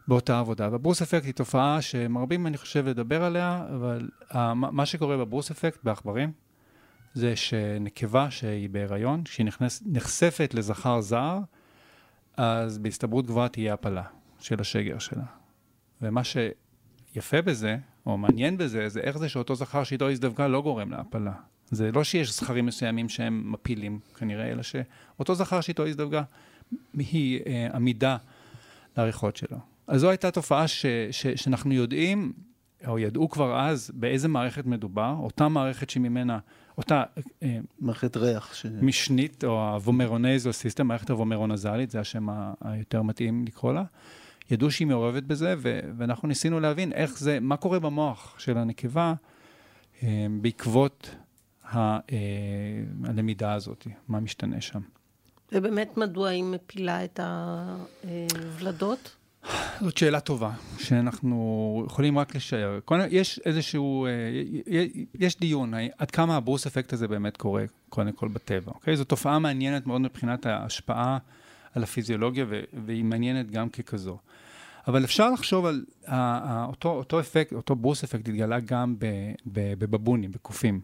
באותה 0.09 0.39
עבודה. 0.39 0.69
והברוס 0.73 1.03
אפקט 1.03 1.25
היא 1.25 1.35
תופעה 1.35 1.83
שמרבים, 1.83 2.47
אני 2.47 2.57
חושב, 2.57 2.87
לדבר 2.87 3.25
עליה, 3.25 3.67
אבל 3.75 4.09
מה 4.55 4.87
שקורה 4.87 5.17
בברוס 5.17 5.51
אפקט 5.51 5.85
בעכברים, 5.85 6.33
זה 7.15 7.37
שנקבה 7.37 8.31
שהיא 8.31 8.69
בהיריון, 8.69 9.25
כשהיא 9.25 9.47
נכנס, 9.47 9.83
נחשפת 9.87 10.55
לזכר 10.55 11.01
זר, 11.01 11.39
אז 12.37 12.79
בהסתברות 12.79 13.27
גבוהה 13.27 13.49
תהיה 13.49 13.75
הפלה 13.75 14.03
של 14.41 14.61
השגר 14.61 14.99
שלה. 14.99 15.25
ומה 16.03 16.21
שיפה 16.25 17.43
בזה, 17.43 17.77
או 18.07 18.19
מעניין 18.19 18.57
בזה, 18.57 18.89
זה 18.89 19.01
איך 19.01 19.19
זה 19.19 19.29
שאותו 19.29 19.55
זכר 19.55 19.85
שאיתו 19.85 20.09
הזדווגה 20.09 20.49
לא 20.49 20.63
גורם 20.63 20.91
להפלה. 20.91 21.33
זה 21.71 21.93
לא 21.93 22.05
שיש 22.05 22.33
זכרים 22.33 22.67
מסוימים 22.67 23.09
שהם 23.09 23.53
מפילים 23.53 24.01
כנראה, 24.19 24.51
אלא 24.51 24.63
שאותו 24.63 25.35
זכר 25.35 25.61
שאיתו 25.61 25.87
הזדווגה 25.87 26.23
היא 26.95 27.41
אה, 27.47 27.69
עמידה 27.75 28.17
לעריכות 28.97 29.37
שלו. 29.37 29.59
אז 29.87 30.01
זו 30.01 30.11
הייתה 30.11 30.31
תופעה 30.31 30.69
ש, 30.69 30.87
ש, 31.11 31.27
שאנחנו 31.27 31.73
יודעים, 31.73 32.33
או 32.87 32.99
ידעו 32.99 33.29
כבר 33.29 33.61
אז, 33.61 33.91
באיזה 33.95 34.29
מערכת 34.29 34.67
מדובר, 34.67 35.15
אותה 35.19 35.49
מערכת 35.49 35.91
שממנה, 35.91 36.39
אותה... 36.79 37.03
אה, 37.43 37.59
מערכת 37.81 38.17
ריח. 38.17 38.55
ש... 38.55 38.67
משנית, 38.83 39.45
או 39.45 39.73
הוומרונזו 39.75 40.53
סיסטם, 40.53 40.87
מערכת 40.87 41.11
הוומרונזלית, 41.11 41.91
זה 41.91 42.01
השם 42.01 42.27
היותר 42.61 43.03
מתאים 43.03 43.45
לקרוא 43.45 43.73
לה. 43.73 43.85
ידעו 44.51 44.71
שהיא 44.71 44.87
מעורבת 44.87 45.23
בזה, 45.23 45.55
ו- 45.59 45.81
ואנחנו 45.97 46.29
ניסינו 46.29 46.61
להבין 46.61 46.93
איך 46.93 47.19
זה, 47.19 47.41
מה 47.41 47.57
קורה 47.57 47.79
במוח 47.79 48.35
של 48.39 48.59
הנקבה 48.59 49.15
אה, 50.03 50.27
בעקבות 50.41 51.15
ה- 51.65 51.77
אה, 51.77 51.99
הלמידה 53.05 53.53
הזאת, 53.53 53.87
מה 54.09 54.21
משתנה 54.21 54.61
שם. 54.61 54.81
ובאמת, 55.53 55.97
מדוע 55.97 56.29
היא 56.29 56.45
מפילה 56.45 57.05
את 57.05 57.21
הוולדות? 58.03 59.17
זאת 59.81 59.97
שאלה 59.97 60.21
טובה, 60.21 60.51
שאנחנו 60.79 61.85
יכולים 61.87 62.19
רק 62.19 62.35
לשער. 62.35 62.79
יש 63.11 63.41
איזשהו, 63.45 64.07
אה, 64.07 64.11
יש 65.15 65.39
דיון, 65.39 65.75
עד 65.99 66.11
כמה 66.11 66.37
הברוס 66.37 66.67
אפקט 66.67 66.93
הזה 66.93 67.09
באמת 67.09 67.37
קורה, 67.37 67.65
קודם 67.89 68.13
כל 68.13 68.29
בטבע, 68.29 68.73
אוקיי? 68.73 68.97
זו 68.97 69.05
תופעה 69.05 69.39
מעניינת 69.39 69.87
מאוד 69.87 70.01
מבחינת 70.01 70.47
ההשפעה 70.47 71.19
על 71.75 71.83
הפיזיולוגיה, 71.83 72.45
והיא 72.87 73.05
מעניינת 73.05 73.51
גם 73.51 73.69
ככזו. 73.69 74.19
אבל 74.87 75.05
אפשר 75.05 75.31
לחשוב 75.31 75.67
על 75.67 75.85
אותו, 76.69 76.89
אותו 76.89 77.21
אפקט, 77.21 77.53
אותו 77.53 77.77
ברוס 77.77 78.05
אפקט 78.05 78.29
התגלה 78.29 78.61
גם 78.61 78.95
בבבונים, 79.47 80.31
בקופים. 80.31 80.81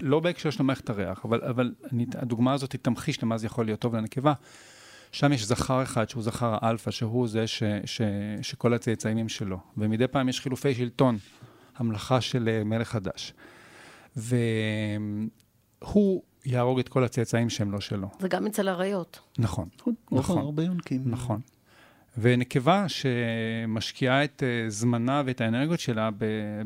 לא 0.00 0.20
בהקשר 0.20 0.50
של 0.50 0.62
מערכת 0.62 0.90
הריח, 0.90 1.24
אבל, 1.24 1.40
אבל 1.42 1.74
אני, 1.92 2.06
הדוגמה 2.14 2.52
הזאת 2.52 2.76
תמחיש 2.76 3.22
למה 3.22 3.38
זה 3.38 3.46
יכול 3.46 3.64
להיות 3.64 3.80
טוב 3.80 3.96
לנקבה. 3.96 4.32
שם 5.12 5.32
יש 5.32 5.44
זכר 5.44 5.82
אחד 5.82 6.08
שהוא 6.08 6.22
זכר 6.22 6.56
האלפא, 6.60 6.90
שהוא 6.90 7.28
זה 7.28 7.46
ש, 7.46 7.62
ש, 7.84 8.00
שכל 8.42 8.74
הצאצאים 8.74 9.18
הם 9.18 9.28
שלו. 9.28 9.58
ומדי 9.76 10.08
פעם 10.08 10.28
יש 10.28 10.40
חילופי 10.40 10.74
שלטון, 10.74 11.18
המלאכה 11.76 12.20
של 12.20 12.48
אה, 12.48 12.64
מלך 12.64 12.88
חדש. 12.88 13.34
והוא 14.16 15.22
יהרוג 16.44 16.78
את 16.78 16.88
כל 16.88 17.04
הצאצאים 17.04 17.50
שהם 17.50 17.72
לא 17.72 17.80
שלו. 17.80 18.08
וגם 18.20 18.46
אצל 18.46 18.68
אריות. 18.68 19.20
נכון, 19.38 19.68
נכון. 19.78 20.18
נכון, 20.18 20.38
הרבה 20.38 20.62
יונקים. 20.62 21.02
נכון. 21.06 21.40
ונקבה 22.18 22.86
שמשקיעה 22.88 24.24
את 24.24 24.42
אה, 24.42 24.70
זמנה 24.70 25.22
ואת 25.26 25.40
האנרגיות 25.40 25.80
שלה 25.80 26.10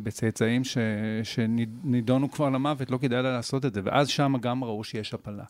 בצאצאים 0.02 0.64
ש, 0.64 0.78
שנידונו 1.22 2.30
כבר 2.30 2.50
למוות, 2.50 2.90
לא 2.90 2.98
כדאי 2.98 3.22
לה 3.22 3.32
לעשות 3.32 3.64
את 3.64 3.74
זה, 3.74 3.80
ואז 3.84 4.08
שם 4.08 4.34
גם 4.40 4.64
ראו 4.64 4.84
שיש 4.84 5.14
הפלה. 5.14 5.44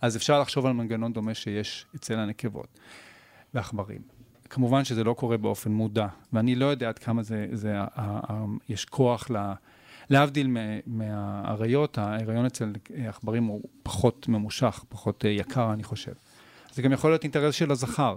אז 0.00 0.16
אפשר 0.16 0.40
לחשוב 0.40 0.66
על 0.66 0.72
מנגנון 0.72 1.12
דומה 1.12 1.34
שיש 1.34 1.86
אצל 1.96 2.18
הנקבות 2.18 2.78
ועכברים. 3.54 4.00
כמובן 4.50 4.84
שזה 4.84 5.04
לא 5.04 5.12
קורה 5.12 5.36
באופן 5.36 5.72
מודע, 5.72 6.06
ואני 6.32 6.54
לא 6.54 6.66
יודע 6.66 6.88
עד 6.88 6.98
כמה 6.98 7.22
זה, 7.22 7.46
זה, 7.52 7.76
יש 8.68 8.84
כוח 8.84 9.30
ל... 9.30 9.52
להבדיל 10.10 10.56
מהאריות, 10.86 11.98
ההיריון 11.98 12.46
אצל 12.46 12.72
עכברים 13.06 13.44
הוא 13.44 13.62
פחות 13.82 14.28
ממושך, 14.28 14.84
פחות 14.88 15.24
אה, 15.24 15.30
יקר, 15.30 15.72
אני 15.72 15.84
חושב. 15.84 16.12
זה 16.72 16.82
גם 16.82 16.92
יכול 16.92 17.10
להיות 17.10 17.22
אינטרס 17.22 17.54
של 17.54 17.70
הזכר. 17.70 18.16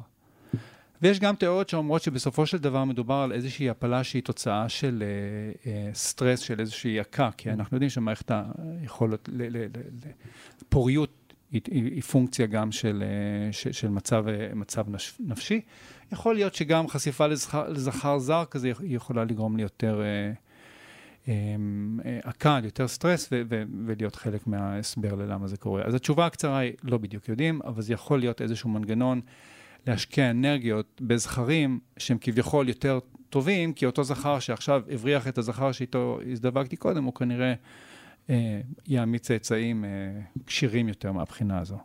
ויש 1.02 1.20
גם 1.20 1.36
תיאוריות 1.36 1.70
שאומרות 1.70 2.02
שבסופו 2.02 2.46
של 2.46 2.58
דבר 2.58 2.84
מדובר 2.84 3.16
על 3.16 3.32
איזושהי 3.32 3.70
הפלה 3.70 4.04
שהיא 4.04 4.24
תוצאה 4.24 4.70
של 4.70 5.04
uh, 5.04 5.64
uh, 5.64 5.68
סטרס, 5.94 6.40
של 6.40 6.60
איזושהי 6.60 6.92
יכה, 6.92 7.30
כי 7.38 7.52
אנחנו 7.52 7.76
יודעים 7.76 7.90
שמערכת 7.90 8.32
היכולת, 8.82 9.30
פוריות 10.70 11.34
היא, 11.52 11.62
היא, 11.72 11.84
היא 11.84 12.02
פונקציה 12.02 12.46
גם 12.46 12.72
של, 12.72 13.04
uh, 13.50 13.54
של, 13.54 13.72
של 13.72 13.90
מצב, 13.90 14.26
uh, 14.28 14.56
מצב 14.56 14.86
נפשי. 15.20 15.62
יכול 16.12 16.36
להיות 16.36 16.56
שגם 16.56 16.88
חשיפה 16.88 17.28
לזכר, 17.28 17.70
לזכר 17.70 18.20
זר 18.20 18.44
כזה 18.46 18.72
יכולה 18.84 19.24
לגרום 19.24 19.58
ליותר 19.58 20.02
עקה, 22.24 22.60
uh, 22.62 22.66
יותר 22.66 22.88
סטרס 22.88 23.30
ו- 23.32 23.42
ו- 23.50 23.64
ולהיות 23.86 24.16
חלק 24.16 24.48
מההסבר 24.48 25.16
ללמה 25.16 25.48
זה 25.48 25.58
קורה. 25.58 25.82
אז 25.86 25.94
התשובה 25.94 26.26
הקצרה 26.26 26.58
היא 26.58 26.74
לא 26.84 26.98
בדיוק 26.98 27.30
יודעים, 27.30 27.62
אבל 27.66 27.82
זה 27.82 27.94
יכול 27.94 28.20
להיות 28.20 28.42
איזשהו 28.42 28.70
מנגנון. 28.70 29.22
להשקיע 29.88 30.32
אנרגיות 30.32 31.02
בזכרים 31.02 31.80
שהם 31.98 32.18
כביכול 32.22 32.70
יותר 32.70 33.00
טובים, 33.30 33.74
כי 33.74 33.86
אותו 33.86 34.04
זכר 34.04 34.40
שעכשיו 34.40 34.82
הבריח 34.90 35.28
את 35.28 35.38
הזכר 35.38 35.72
שאיתו 35.72 36.20
הזדווגתי 36.32 36.76
קודם, 36.76 37.04
הוא 37.04 37.14
כנראה 37.14 37.54
אה, 38.30 38.62
יעמיד 38.88 39.22
צאצאים 39.22 39.86
אה, 39.86 39.90
כשירים 40.46 40.88
יותר 40.88 41.12
מהבחינה 41.12 41.60
הזו. 41.60 41.78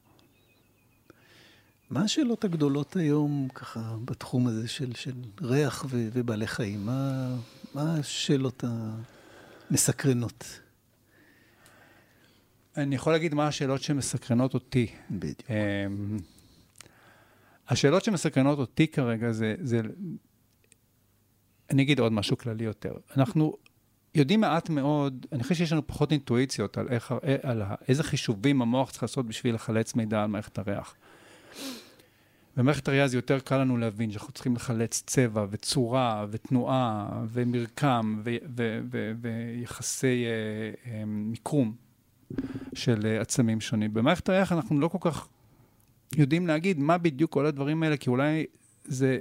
מה 1.91 2.03
השאלות 2.03 2.45
הגדולות 2.45 2.97
היום, 2.97 3.49
ככה, 3.55 3.97
בתחום 4.05 4.47
הזה 4.47 4.69
של, 4.69 4.95
של 4.95 5.13
ריח 5.41 5.85
ו, 5.89 6.09
ובעלי 6.13 6.47
חיים? 6.47 6.87
מה, 6.87 7.29
מה 7.75 7.95
השאלות 7.95 8.65
המסקרנות? 9.71 10.61
אני 12.77 12.95
יכול 12.95 13.13
להגיד 13.13 13.35
מה 13.35 13.47
השאלות 13.47 13.83
שמסקרנות 13.83 14.55
אותי. 14.55 14.87
בדיוק. 15.11 15.51
אה, 15.51 15.87
השאלות 17.69 18.05
שמסקרנות 18.05 18.59
אותי 18.59 18.87
כרגע 18.87 19.33
זה, 19.33 19.55
זה... 19.61 19.81
אני 21.71 21.83
אגיד 21.83 22.01
עוד 22.01 22.13
משהו 22.13 22.39
כללי 22.39 22.65
יותר. 22.65 22.93
אנחנו 23.17 23.57
יודעים 24.15 24.41
מעט 24.41 24.71
מאוד, 24.71 25.27
אני 25.33 25.43
חושב 25.43 25.55
שיש 25.55 25.73
לנו 25.73 25.87
פחות 25.87 26.13
אינטואיציות 26.13 26.79
על, 26.79 26.89
איך, 26.89 27.15
על 27.43 27.63
איזה 27.89 28.03
חישובים 28.03 28.63
המוח 28.63 28.91
צריך 28.91 29.03
לעשות 29.03 29.27
בשביל 29.27 29.55
לחלץ 29.55 29.95
מידע 29.95 30.23
על 30.23 30.27
מערכת 30.27 30.59
הריח. 30.59 30.95
במערכת 32.57 32.89
הראייה 32.89 33.09
זה 33.09 33.17
יותר 33.17 33.39
קל 33.39 33.59
לנו 33.59 33.77
להבין 33.77 34.11
שאנחנו 34.11 34.33
צריכים 34.33 34.57
לחלץ 34.57 35.03
צבע 35.07 35.47
וצורה 35.51 36.27
ותנועה 36.31 37.09
ומרקם 37.29 38.23
ויחסי 39.21 40.25
uh, 40.25 40.87
um, 40.87 40.89
מיקום 41.07 41.75
של 42.75 43.01
uh, 43.01 43.23
עצמים 43.23 43.61
שונים. 43.61 43.95
במערכת 43.95 44.29
הריח 44.29 44.53
אנחנו 44.53 44.81
לא 44.81 44.89
כל 44.89 44.99
כך 45.01 45.29
יודעים 46.17 46.47
להגיד 46.47 46.79
מה 46.79 46.99
בדיוק 46.99 47.33
כל 47.33 47.47
הדברים 47.47 47.83
האלה, 47.83 47.97
כי 47.97 48.11
אולי 48.11 48.45
זה 48.85 49.19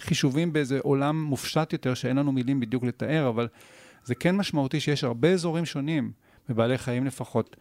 חישובים 0.00 0.52
באיזה 0.52 0.78
עולם 0.82 1.22
מופשט 1.22 1.72
יותר, 1.72 1.94
שאין 1.94 2.16
לנו 2.16 2.32
מילים 2.32 2.60
בדיוק 2.60 2.84
לתאר, 2.84 3.28
אבל 3.28 3.48
זה 4.04 4.14
כן 4.14 4.36
משמעותי 4.36 4.80
שיש 4.80 5.04
הרבה 5.04 5.32
אזורים 5.32 5.64
שונים, 5.64 6.12
בבעלי 6.48 6.78
חיים 6.78 7.06
לפחות, 7.06 7.56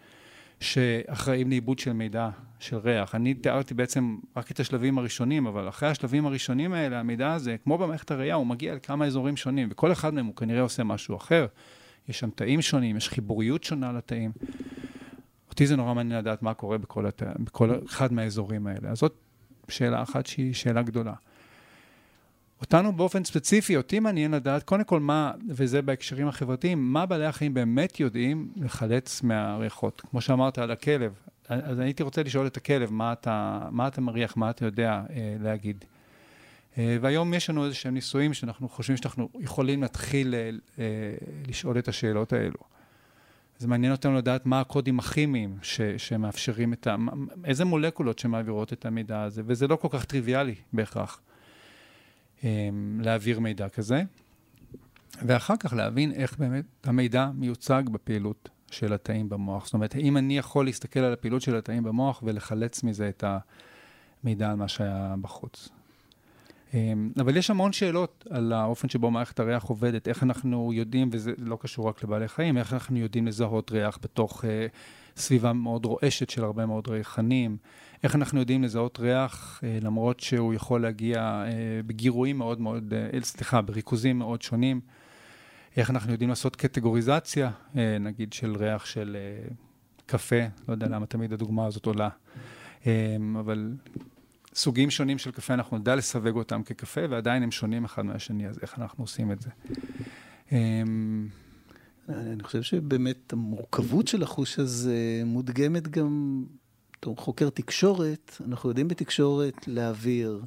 שאחראים 0.60 1.50
לעיבוד 1.50 1.80
של 1.80 1.94
מידע, 1.94 2.30
של 2.60 2.78
ריח. 2.78 3.16
אני 3.16 3.34
תיארתי 3.34 3.74
בעצם 3.74 4.18
רק 4.38 4.52
את 4.52 4.60
השלבים 4.60 4.98
הראשונים, 4.98 5.48
אבל 5.48 5.70
אחרי 5.70 5.90
השלבים 5.90 6.26
הראשונים 6.26 6.74
האלה, 6.74 7.00
המידע 7.00 7.34
הזה, 7.34 7.56
כמו 7.64 7.78
במערכת 7.78 8.12
הראייה, 8.12 8.36
הוא 8.36 8.48
מגיע 8.48 8.76
לכמה 8.76 9.06
אזורים 9.06 9.38
שונים, 9.38 9.68
וכל 9.72 9.92
אחד 9.92 10.14
מהם 10.14 10.26
הוא 10.26 10.36
כנראה 10.36 10.62
עושה 10.62 10.84
משהו 10.84 11.16
אחר. 11.16 11.46
יש 12.10 12.20
שם 12.20 12.30
תאים 12.30 12.62
שונים, 12.62 12.98
יש 12.98 13.10
חיבוריות 13.10 13.64
שונה 13.64 13.92
לתאים. 13.92 14.32
אותי 15.58 15.68
זה 15.68 15.76
נורא 15.76 15.94
מעניין 15.94 16.20
לדעת 16.20 16.44
מה 16.44 16.54
קורה 16.54 16.78
בכל, 16.78 17.06
הת... 17.06 17.24
בכל 17.40 17.72
אחד 17.86 18.14
מהאזורים 18.14 18.68
האלה. 18.68 18.90
אז 18.90 18.98
זאת 18.98 19.16
שאלה 19.70 20.02
אחת 20.02 20.26
שהיא 20.26 20.54
שאלה 20.54 20.82
גדולה. 20.82 21.14
אותנו 22.62 22.94
באופן 22.94 23.24
ספציפי, 23.24 23.78
אותי 23.78 24.00
מעניין 24.00 24.32
לדעת, 24.32 24.64
קודם 24.64 24.84
כל 24.84 25.00
מה, 25.00 25.32
וזה 25.50 25.82
בהקשרים 25.82 26.28
החברתיים, 26.28 26.94
מה 26.94 27.06
בעלי 27.06 27.26
החיים 27.26 27.54
באמת 27.54 28.00
יודעים 28.00 28.52
לחלץ 28.56 29.24
מהריחות. 29.24 30.02
כמו 30.02 30.22
שאמרת 30.22 30.58
על 30.58 30.72
הכלב, 30.72 31.14
אז 31.48 31.80
הייתי 31.80 32.04
רוצה 32.04 32.24
לשאול 32.24 32.48
את 32.48 32.58
הכלב, 32.58 32.92
מה 32.92 33.14
אתה, 33.14 33.60
מה 33.72 33.88
אתה 33.88 34.02
מריח, 34.02 34.38
מה 34.38 34.50
אתה 34.50 34.66
יודע 34.66 35.02
אה, 35.10 35.36
להגיד. 35.40 35.86
אה, 36.78 36.98
והיום 37.02 37.34
יש 37.34 37.50
לנו 37.50 37.66
איזה 37.66 37.76
שהם 37.76 37.94
ניסויים 37.94 38.34
שאנחנו 38.34 38.70
חושבים 38.70 38.98
שאנחנו 38.98 39.30
יכולים 39.40 39.82
להתחיל 39.82 40.36
אה, 40.36 40.50
אה, 40.80 41.14
לשאול 41.48 41.80
את 41.80 41.88
השאלות 41.88 42.34
האלו. 42.34 42.77
זה 43.60 43.68
מעניין 43.68 43.92
אותנו 43.92 44.16
לדעת 44.16 44.46
מה 44.46 44.60
הקודים 44.60 45.00
הכימיים 45.00 45.58
ש, 45.62 45.82
שמאפשרים 45.82 46.74
את 46.74 46.88
ה... 46.88 46.96
איזה 47.46 47.66
מולקולות 47.66 48.20
שמעבירות 48.20 48.74
את 48.74 48.86
המידע 48.86 49.22
הזה, 49.22 49.42
וזה 49.46 49.68
לא 49.68 49.76
כל 49.76 49.88
כך 49.92 50.06
טריוויאלי 50.06 50.56
בהכרח 50.74 51.22
אמ, 52.44 53.00
להעביר 53.04 53.40
מידע 53.40 53.70
כזה. 53.70 54.04
ואחר 55.26 55.58
כך 55.60 55.74
להבין 55.74 56.12
איך 56.12 56.38
באמת 56.38 56.66
המידע 56.84 57.30
מיוצג 57.36 57.84
בפעילות 57.92 58.50
של 58.72 58.94
התאים 58.94 59.30
במוח. 59.30 59.66
זאת 59.66 59.74
אומרת, 59.74 59.96
האם 59.96 60.18
אני 60.18 60.38
יכול 60.38 60.66
להסתכל 60.66 61.00
על 61.00 61.14
הפעילות 61.14 61.42
של 61.42 61.56
התאים 61.56 61.84
במוח 61.84 62.24
ולחלץ 62.26 62.84
מזה 62.84 63.10
את 63.10 63.24
המידע 64.24 64.50
על 64.50 64.56
מה 64.56 64.68
שהיה 64.68 65.16
בחוץ. 65.22 65.70
אבל 67.20 67.38
יש 67.38 67.50
המון 67.50 67.74
שאלות 67.74 68.28
על 68.30 68.54
האופן 68.54 68.90
שבו 68.90 69.12
מערכת 69.12 69.40
הריח 69.40 69.64
עובדת, 69.64 70.08
איך 70.08 70.24
אנחנו 70.24 70.74
יודעים, 70.74 71.10
וזה 71.12 71.32
לא 71.38 71.58
קשור 71.62 71.88
רק 71.88 72.04
לבעלי 72.04 72.28
חיים, 72.28 72.58
איך 72.58 72.74
אנחנו 72.74 72.98
יודעים 72.98 73.28
לזהות 73.28 73.72
ריח 73.72 74.00
בתוך 74.04 74.46
סביבה 75.16 75.54
מאוד 75.54 75.86
רועשת 75.86 76.30
של 76.30 76.44
הרבה 76.44 76.66
מאוד 76.66 76.88
ריחנים, 76.88 77.58
איך 78.04 78.16
אנחנו 78.16 78.40
יודעים 78.40 78.64
לזהות 78.64 79.00
ריח 79.00 79.64
למרות 79.82 80.20
שהוא 80.20 80.54
יכול 80.54 80.82
להגיע 80.82 81.44
בגירויים 81.86 82.38
מאוד 82.38 82.62
מאוד, 82.62 82.94
סליחה, 83.22 83.62
בריכוזים 83.62 84.18
מאוד 84.20 84.42
שונים. 84.42 84.82
איך 85.78 85.90
אנחנו 85.90 86.12
יודעים 86.12 86.30
לעשות 86.30 86.56
קטגוריזציה, 86.56 87.52
אה, 87.78 87.98
נגיד 88.00 88.34
של 88.34 88.56
ריח 88.56 88.86
של 88.86 89.18
אה, 89.20 89.48
קפה, 90.06 90.42
לא 90.68 90.74
יודע 90.74 90.88
למה 90.88 91.06
תמיד 91.06 91.34
הדוגמה 91.34 91.66
הזאת 91.66 91.86
עולה, 91.86 92.10
אה, 92.88 93.18
אבל 93.40 93.74
סוגים 94.58 94.90
שונים 94.90 95.18
של 95.18 95.32
קפה, 95.32 95.54
אנחנו 95.54 95.78
נדע 95.78 95.96
לסווג 95.96 96.36
אותם 96.36 96.64
כקפה, 96.64 97.02
ועדיין 97.10 97.44
הם 97.44 97.52
שונים 97.52 97.86
אחד 97.86 98.06
מהשני, 98.06 98.48
אז 98.48 98.60
איך 98.62 98.80
אנחנו 98.80 99.04
עושים 99.04 99.32
את 99.32 99.42
זה? 99.42 99.50
אני 102.10 102.44
חושב 102.44 102.62
שבאמת 102.62 103.34
המורכבות 103.34 104.08
של 104.08 104.24
החוש 104.24 104.60
הזה 104.60 105.22
מודגמת 105.26 105.88
גם, 105.88 106.44
בתור 106.98 107.18
חוקר 107.18 107.50
תקשורת, 107.50 108.42
אנחנו 108.46 108.70
יודעים 108.70 108.88
בתקשורת 108.88 109.68
להעביר 109.68 110.42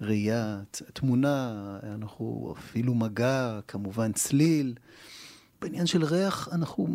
ראייה, 0.00 0.60
תמונה, 0.92 1.78
אנחנו 1.82 2.54
אפילו 2.58 2.94
מגע, 2.94 3.60
כמובן 3.68 4.12
צליל. 4.12 4.74
בעניין 5.60 5.86
של 5.86 6.04
ריח 6.04 6.48
אנחנו 6.52 6.88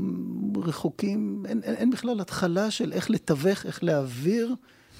רחוקים, 0.55 1.43
אין, 1.47 1.63
אין, 1.63 1.73
אין 1.73 1.89
בכלל 1.89 2.21
התחלה 2.21 2.71
של 2.71 2.93
איך 2.93 3.09
לתווך, 3.09 3.65
איך 3.65 3.83
להעביר 3.83 4.55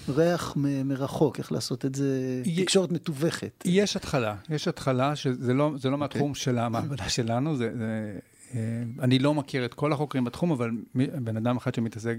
ריח 0.09 0.53
מ- 0.57 0.87
מרחוק, 0.87 1.39
איך 1.39 1.51
לעשות 1.51 1.85
את 1.85 1.95
זה, 1.95 2.41
תקשורת 2.55 2.91
מתווכת. 2.91 3.63
יש 3.65 3.95
התחלה, 3.95 4.35
יש 4.49 4.67
התחלה, 4.67 5.15
שזה 5.15 5.53
לא, 5.53 5.71
זה 5.77 5.89
לא 5.89 5.97
מהתחום 5.97 6.31
okay. 6.31 6.35
של 6.35 6.57
המעבדה 6.57 7.09
שלנו, 7.09 7.57
זה, 7.57 7.71
זה, 7.77 8.19
אה, 8.53 8.59
אני 8.99 9.19
לא 9.19 9.33
מכיר 9.33 9.65
את 9.65 9.73
כל 9.73 9.93
החוקרים 9.93 10.23
בתחום, 10.23 10.51
אבל 10.51 10.71
בן 10.95 11.37
אדם 11.37 11.57
אחד 11.57 11.75
שמתעסק 11.75 12.17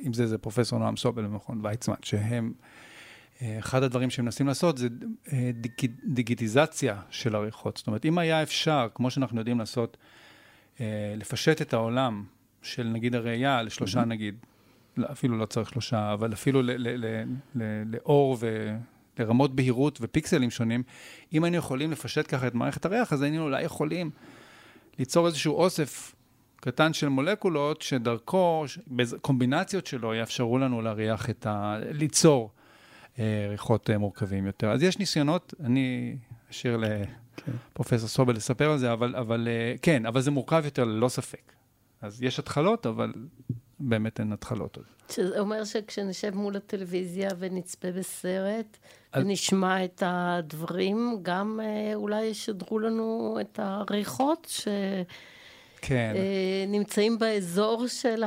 עם 0.00 0.12
זה, 0.12 0.26
זה 0.26 0.38
פרופסור 0.38 0.78
נועם 0.78 0.96
סובל 0.96 1.22
במכון 1.22 1.60
ויצמן, 1.62 1.94
שהם... 2.02 2.52
אחד 3.58 3.82
הדברים 3.82 4.10
שמנסים 4.10 4.46
לעשות 4.46 4.78
זה 4.78 4.88
אה, 5.32 5.50
דיג, 5.54 5.90
דיגיטיזציה 6.04 7.00
של 7.10 7.34
הריחות. 7.34 7.76
זאת 7.76 7.86
אומרת, 7.86 8.04
אם 8.04 8.18
היה 8.18 8.42
אפשר, 8.42 8.88
כמו 8.94 9.10
שאנחנו 9.10 9.38
יודעים 9.38 9.58
לעשות, 9.58 9.96
אה, 10.80 11.14
לפשט 11.16 11.62
את 11.62 11.72
העולם 11.72 12.24
של 12.62 12.82
נגיד 12.82 13.14
הראייה 13.14 13.62
לשלושה 13.62 14.02
mm-hmm. 14.02 14.04
נגיד, 14.04 14.34
אפילו 15.12 15.38
לא 15.38 15.46
צריך 15.46 15.70
שלושה, 15.70 16.12
אבל 16.12 16.32
אפילו 16.32 16.62
לאור 17.86 18.36
ולרמות 19.18 19.56
בהירות 19.56 19.98
ופיקסלים 20.02 20.50
שונים, 20.50 20.82
אם 21.32 21.44
היינו 21.44 21.56
יכולים 21.56 21.90
לפשט 21.90 22.34
ככה 22.34 22.46
את 22.46 22.54
מערכת 22.54 22.84
הריח, 22.84 23.12
אז 23.12 23.22
היינו 23.22 23.42
אולי 23.42 23.62
יכולים 23.62 24.10
ליצור 24.98 25.26
איזשהו 25.26 25.54
אוסף 25.54 26.14
קטן 26.56 26.92
של 26.92 27.08
מולקולות, 27.08 27.82
שדרכו, 27.82 28.64
קומבינציות 29.20 29.86
שלו, 29.86 30.14
יאפשרו 30.14 30.58
לנו 30.58 30.82
להריח 30.82 31.30
את 31.30 31.46
ה... 31.46 31.76
ליצור. 31.90 32.50
אה, 33.18 33.46
ריחות 33.50 33.90
אה, 33.90 33.98
מורכבים 33.98 34.46
יותר. 34.46 34.70
אז 34.70 34.82
יש 34.82 34.98
ניסיונות, 34.98 35.54
אני 35.64 36.16
אשאיר 36.50 36.76
לפרופסור 36.76 38.08
כן. 38.08 38.14
סובל 38.14 38.34
לספר 38.34 38.70
על 38.70 38.78
זה, 38.78 38.92
אבל, 38.92 39.16
אבל 39.16 39.48
אה, 39.48 39.74
כן, 39.82 40.06
אבל 40.06 40.20
זה 40.20 40.30
מורכב 40.30 40.62
יותר 40.64 40.84
ללא 40.84 41.08
ספק. 41.08 41.52
אז 42.00 42.22
יש 42.22 42.38
התחלות, 42.38 42.86
אבל 42.86 43.12
באמת 43.88 44.20
אין 44.20 44.32
התחלות 44.32 44.76
עוד. 44.76 44.84
שזה 45.10 45.40
אומר 45.40 45.64
שכשנשב 45.64 46.34
מול 46.34 46.56
הטלוויזיה 46.56 47.28
ונצפה 47.38 47.92
בסרט, 47.92 48.78
אז... 49.12 49.24
ונשמע 49.24 49.84
את 49.84 50.02
הדברים, 50.06 51.18
גם 51.22 51.60
אולי 51.94 52.22
ישדרו 52.22 52.78
לנו 52.78 53.38
את 53.40 53.58
הריחות, 53.62 54.46
ש... 54.50 54.68
כן. 55.82 56.12
אה, 56.16 56.64
נמצאים 56.68 57.18
באזור 57.18 57.86
של 57.86 58.24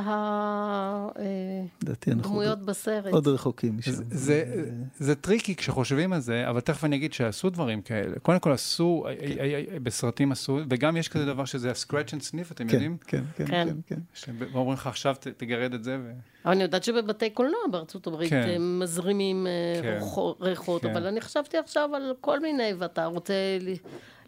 הדמויות 2.06 2.58
בסרט. 2.58 3.12
עוד 3.12 3.28
רחוקים 3.28 3.78
משם. 3.78 3.92
זה, 4.10 4.64
זה 4.98 5.14
tricky 5.14 5.54
כשחושבים 5.54 6.12
על 6.12 6.20
זה, 6.20 6.50
אבל 6.50 6.60
תכף 6.60 6.84
אני 6.84 6.96
אגיד 6.96 7.12
שעשו 7.12 7.50
דברים 7.50 7.82
כאלה. 7.82 8.18
קודם 8.22 8.38
כל 8.38 8.52
עשו, 8.52 9.06
כן. 9.20 9.82
בסרטים 9.82 10.32
עשו, 10.32 10.60
וגם 10.70 10.96
יש 10.96 11.08
כזה 11.08 11.26
דבר 11.26 11.44
שזה 11.44 11.70
ה-scratch 11.70 12.10
and 12.10 12.20
sniff, 12.30 12.52
אתם 12.52 12.68
כן, 12.68 12.74
יודעים? 12.74 12.96
כן, 13.06 13.24
כן, 13.36 13.46
כן. 13.46 13.68
כן. 13.86 13.96
כן. 14.24 14.32
ואומרים 14.52 14.74
לך 14.74 14.86
עכשיו 14.86 15.14
תגרד 15.36 15.74
את 15.74 15.84
זה. 15.84 15.98
ו... 16.04 16.12
אבל 16.44 16.52
אני 16.54 16.62
יודעת 16.62 16.84
שבבתי 16.84 17.30
קולנוע 17.30 17.60
בארצות 17.70 18.06
הברית 18.06 18.30
כן. 18.30 18.48
הם 18.56 18.80
מזרימים 18.80 19.46
אה, 19.46 19.82
כן. 19.82 19.98
ריחות, 20.40 20.82
כן. 20.82 20.90
אבל 20.90 21.06
אני 21.06 21.20
חשבתי 21.20 21.58
עכשיו 21.58 21.90
על 21.94 22.14
כל 22.20 22.40
מיני, 22.40 22.72
ואתה 22.78 23.04
רוצה... 23.04 23.34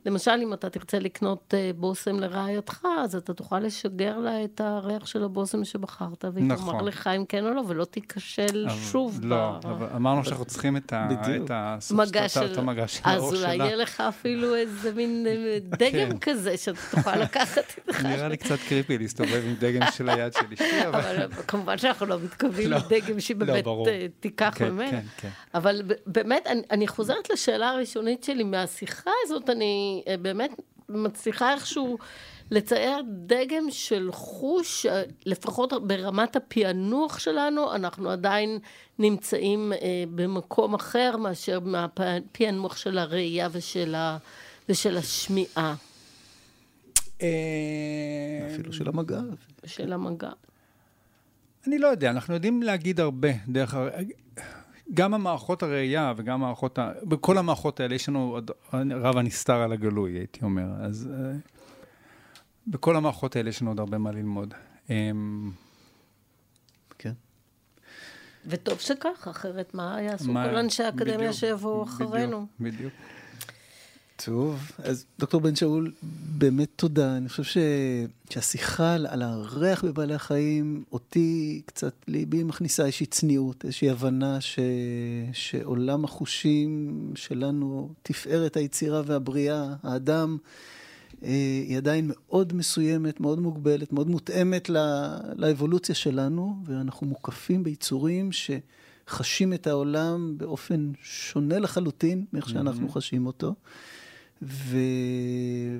למשל, 0.08 0.30
אם 0.42 0.52
אתה 0.52 0.70
תרצה 0.70 0.98
לקנות 0.98 1.54
אה, 1.54 1.70
בושם 1.76 2.16
לרעייתך, 2.16 2.86
אז 2.98 3.16
אתה 3.16 3.34
תוכל 3.34 3.60
לשגר 3.60 4.18
לה 4.18 4.44
את 4.44 4.60
הריח 4.60 5.06
של 5.06 5.24
הבושם 5.24 5.64
שבחרת, 5.64 6.24
והיא 6.32 6.44
נכון. 6.44 6.72
תאמר 6.72 6.82
לך 6.82 7.06
אם 7.06 7.24
כן 7.28 7.44
או 7.44 7.54
לא, 7.54 7.62
ולא 7.68 7.84
תיכשל 7.84 8.66
שוב. 8.90 9.20
לא, 9.22 9.58
ב... 9.64 9.66
אבל 9.66 9.86
אמרנו 9.96 10.24
שאנחנו 10.24 10.44
צריכים 10.44 10.76
את, 10.76 10.92
ה... 10.92 11.08
את, 11.44 11.50
המגע 11.90 12.28
של... 12.28 12.52
את 12.52 12.58
המגע 12.58 12.88
של 12.88 13.00
האור 13.04 13.34
שלה. 13.34 13.38
אז 13.38 13.44
אולי 13.44 13.56
יהיה 13.56 13.76
לך 13.76 14.00
אפילו 14.00 14.54
איזה 14.54 14.92
מין 14.94 15.26
אה, 15.26 15.58
דגם 15.62 15.90
כן. 15.90 16.18
כזה, 16.18 16.56
שאתה 16.56 16.80
תוכל 16.90 17.16
לקחת 17.16 17.64
איתך. 17.76 18.04
נראה 18.04 18.28
לי 18.28 18.36
קצת 18.36 18.58
קריפי 18.68 18.98
להסתובב 18.98 19.42
עם 19.46 19.54
דגם 19.58 19.86
של 19.96 20.08
היד 20.08 20.32
של 20.32 20.46
אשתי, 20.52 20.86
אבל... 20.86 20.98
אבל 20.98 21.42
כמובן 21.46 21.78
שאנחנו 21.78 22.06
לא 22.06 22.18
מתכוונים 22.24 22.70
לא. 22.70 22.76
לדגם 22.76 23.20
שהיא 23.20 23.36
לא, 23.40 23.46
באמת 23.46 23.66
אה, 23.66 24.06
תיקח 24.20 24.54
כן. 24.54 24.90
כן, 24.90 25.00
כן. 25.16 25.28
אבל 25.54 25.82
באמת, 26.06 26.46
אני 26.70 26.88
חוזרת 26.88 27.30
לשאלה 27.30 27.68
הראשונית 27.68 28.24
שלי 28.24 28.44
מהשיחה 28.44 29.10
הזאת, 29.24 29.50
אני... 29.50 29.97
אה, 30.08 30.16
באמת 30.16 30.50
מצליחה 30.88 31.52
איכשהו 31.52 31.98
לצייר 32.50 33.02
דגם 33.06 33.70
של 33.70 34.08
חוש, 34.12 34.86
אה, 34.86 35.02
לפחות 35.26 35.72
ברמת 35.86 36.36
הפענוח 36.36 37.18
שלנו, 37.18 37.74
אנחנו 37.74 38.10
עדיין 38.10 38.58
נמצאים 38.98 39.72
אה, 39.72 40.04
במקום 40.14 40.74
אחר 40.74 41.16
מאשר 41.16 41.60
מהפענוח 41.60 42.76
של 42.76 42.98
הראייה 42.98 43.48
ושל, 43.52 43.94
ה, 43.94 44.18
ושל 44.68 44.96
השמיעה. 44.96 45.74
אפילו 47.16 48.72
של 48.72 48.88
המגע. 48.88 49.20
של 49.66 49.92
המגע. 49.92 50.30
אני 51.66 51.78
לא 51.78 51.88
יודע, 51.88 52.10
אנחנו 52.10 52.34
יודעים 52.34 52.62
להגיד 52.62 53.00
הרבה 53.00 53.28
דרך... 53.48 53.76
גם 54.94 55.14
המערכות 55.14 55.62
הראייה 55.62 56.12
וגם 56.16 56.34
המערכות, 56.42 56.78
ה... 56.78 56.92
בכל 57.02 57.38
המערכות 57.38 57.80
האלה 57.80 57.94
יש 57.94 58.08
לנו 58.08 58.38
רב 58.72 59.16
הנסתר 59.16 59.54
על 59.54 59.72
הגלוי, 59.72 60.12
הייתי 60.12 60.40
אומר. 60.42 60.66
אז 60.80 61.08
uh, 61.10 61.48
בכל 62.66 62.96
המערכות 62.96 63.36
האלה 63.36 63.48
יש 63.48 63.62
לנו 63.62 63.70
עוד 63.70 63.80
הרבה 63.80 63.98
מה 63.98 64.12
ללמוד. 64.12 64.54
Um, 64.86 64.90
כן. 66.98 67.12
וטוב 68.46 68.78
שכך, 68.78 69.28
אחרת 69.30 69.74
מה 69.74 70.02
יעשו 70.02 70.32
מה... 70.32 70.48
כל 70.48 70.56
אנשי 70.56 70.82
האקדמיה 70.82 71.32
שיבואו 71.32 71.84
אחרינו? 71.84 72.46
בדיוק, 72.60 72.74
בדיוק. 72.74 72.92
טוב, 74.24 74.72
אז 74.78 75.04
דוקטור 75.18 75.40
בן 75.40 75.56
שאול, 75.56 75.92
באמת 76.38 76.68
תודה. 76.76 77.16
אני 77.16 77.28
חושב 77.28 77.42
ש... 77.42 77.58
שהשיחה 78.30 78.94
על, 78.94 79.22
הריח 79.22 79.84
בבעלי 79.84 80.14
החיים, 80.14 80.84
אותי 80.92 81.62
קצת, 81.66 81.94
ליבי 82.08 82.42
מכניסה 82.42 82.84
איזושהי 82.84 83.06
צניעות, 83.06 83.64
איזושהי 83.64 83.90
הבנה 83.90 84.40
ש... 84.40 84.58
שעולם 85.32 86.04
החושים 86.04 87.12
שלנו, 87.14 87.92
תפארת 88.02 88.56
היצירה 88.56 89.02
והבריאה, 89.06 89.74
האדם, 89.82 90.36
אה, 91.22 91.28
היא 91.68 91.76
עדיין 91.76 92.04
מאוד 92.08 92.52
מסוימת, 92.52 93.20
מאוד 93.20 93.40
מוגבלת, 93.40 93.92
מאוד 93.92 94.08
מותאמת 94.08 94.68
לא... 94.68 94.80
לאבולוציה 95.36 95.94
שלנו, 95.94 96.56
ואנחנו 96.64 97.06
מוקפים 97.06 97.62
ביצורים 97.62 98.30
שחשים 98.32 99.52
את 99.52 99.66
העולם 99.66 100.34
באופן 100.38 100.90
שונה 101.02 101.58
לחלוטין 101.58 102.24
מאיך 102.32 102.48
שאנחנו 102.48 102.88
mm-hmm. 102.88 102.92
חשים 102.92 103.26
אותו. 103.26 103.54
ו... 104.42 104.76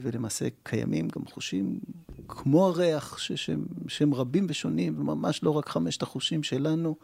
ולמעשה 0.01 0.49
קיימים 0.63 1.09
גם 1.09 1.27
חושים 1.27 1.81
כמו 2.29 2.67
הריח, 2.67 3.19
ש... 3.19 3.33
שהם, 3.33 3.65
שהם 3.89 4.15
רבים 4.15 4.47
ושונים, 4.49 5.01
וממש 5.01 5.43
לא 5.43 5.51
רק 5.51 5.69
חמשת 5.69 6.03
החושים 6.03 6.43
שלנו, 6.43 6.97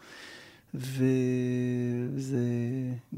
וזה 0.74 2.39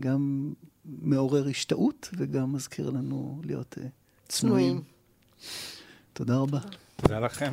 גם 0.01 0.53
מעורר 0.85 1.49
השתאות 1.49 2.09
וגם 2.17 2.53
מזכיר 2.53 2.91
לנו 2.91 3.41
להיות 3.45 3.75
uh, 3.79 3.83
צנועים. 4.29 4.83
תודה 6.13 6.37
רבה. 6.37 6.61
תודה 6.97 7.21
לכם. 7.21 7.53